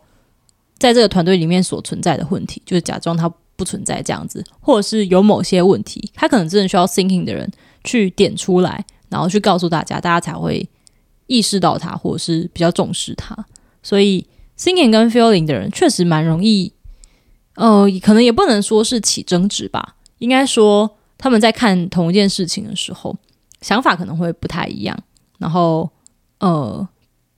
[0.80, 3.32] 在这个团队里面所存在的问题，就是假装他。
[3.56, 7.50] 不存在这样子，或者是有某些问题，他可能真的需要 thinking 的人
[7.84, 10.68] 去点出来，然后去告诉大家，大家才会
[11.28, 13.36] 意识到他，或者是比较重视他。
[13.82, 14.28] 所以
[14.58, 16.74] thinking 跟 feeling 的人确实蛮容易，
[17.56, 23.16] 呃，可能也不能说是起争执吧，应该说他们在看同一件事情的时候，
[23.62, 24.98] 想法可能会不太一样，
[25.38, 25.90] 然后
[26.40, 26.88] 呃，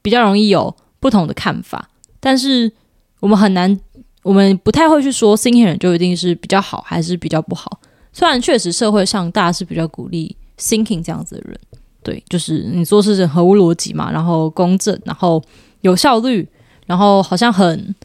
[0.01, 1.89] 比较容易有不同的看法，
[2.19, 2.71] 但是
[3.19, 3.79] 我们很难。
[4.27, 7.79] 我们不太会去说 thinking 人就一定是比较好还是比较不好。
[8.11, 11.57] 虽然确实社会上大家是比较鼓励 thinking 这样子的人，
[12.03, 15.41] 对，就是你做事情合乎逻辑嘛，然后公正，然后
[15.79, 16.45] 有效率，
[16.85, 17.95] 然后好像很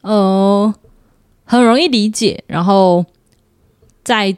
[0.00, 0.74] 呃
[1.44, 3.06] 很容易理解，然后
[4.02, 4.36] 在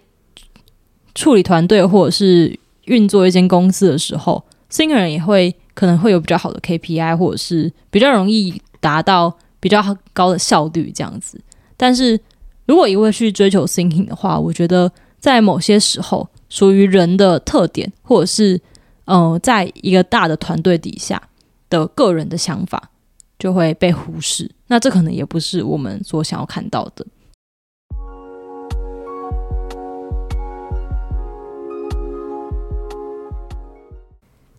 [1.14, 9.34] 处理团队或者是运作一间公司的时候，thinking 人也会可能会有比较好的 KPI，或者是比较容易达到。
[9.60, 11.40] 比较高的效率这样子，
[11.76, 12.18] 但是
[12.66, 18.60] 如果一味去追求 thinking 的话，我觉得在某些时候，属于人的特点，或者是
[19.04, 21.22] 呃，在一个大的团队底下
[21.68, 22.90] 的个人的想法，
[23.38, 24.50] 就会被忽视。
[24.68, 27.04] 那这可能也不是我们所想要看到的。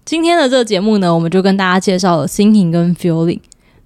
[0.03, 3.39] 今天的这个节目呢，我们就跟大家介绍了 thinking 跟 feeling。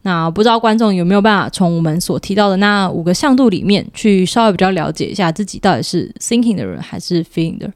[0.06, 7.74] 那不知道观众有没有办法从我们所提到的那五个向度里面去稍微比较了解一下自己到底是 thinking 的人还是 feeling 的人？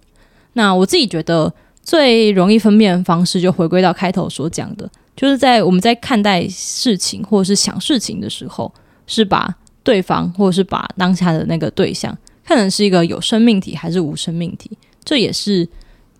[0.53, 1.51] 那我自己觉得
[1.81, 8.71] 最容易分辨的方式就回归到开头所讲的，就是在我们在看待事情或者是想事情的时候，
[9.07, 9.51] 是把
[9.81, 12.15] 对方或者是把当下的那个对象
[12.45, 14.69] 看成是一个有生命体还是无生命体，
[15.03, 15.67] 这也是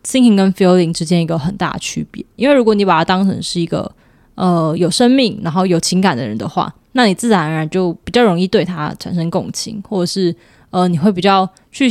[0.04, 2.26] thinking 跟 feeling 之间一个很大的区别。
[2.36, 3.92] 因为如果你把它当成是一个
[4.40, 10.34] 呃，有生命，然后有情感的人的话，那你自然而然就比较容易对他产生共情，或者是
[10.70, 11.90] 呃，你会比较去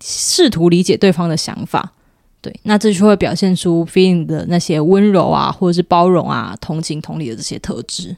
[0.00, 1.92] 试图理解对方的想法，
[2.40, 8.16] 对，那这就会表现出 feeling 的那些温柔啊，或者是包容啊、同情、同理的这些特质。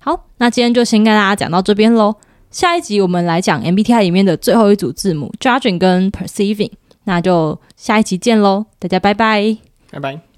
[0.00, 2.16] 好，那今天就先跟大家讲到这边喽。
[2.50, 6.72] 下一集我们来讲 MBTI 里面的最后一组字母 Judging 跟 Perceiving，
[7.04, 9.56] 那就下一集见喽，大家拜拜，
[9.92, 10.33] 拜拜。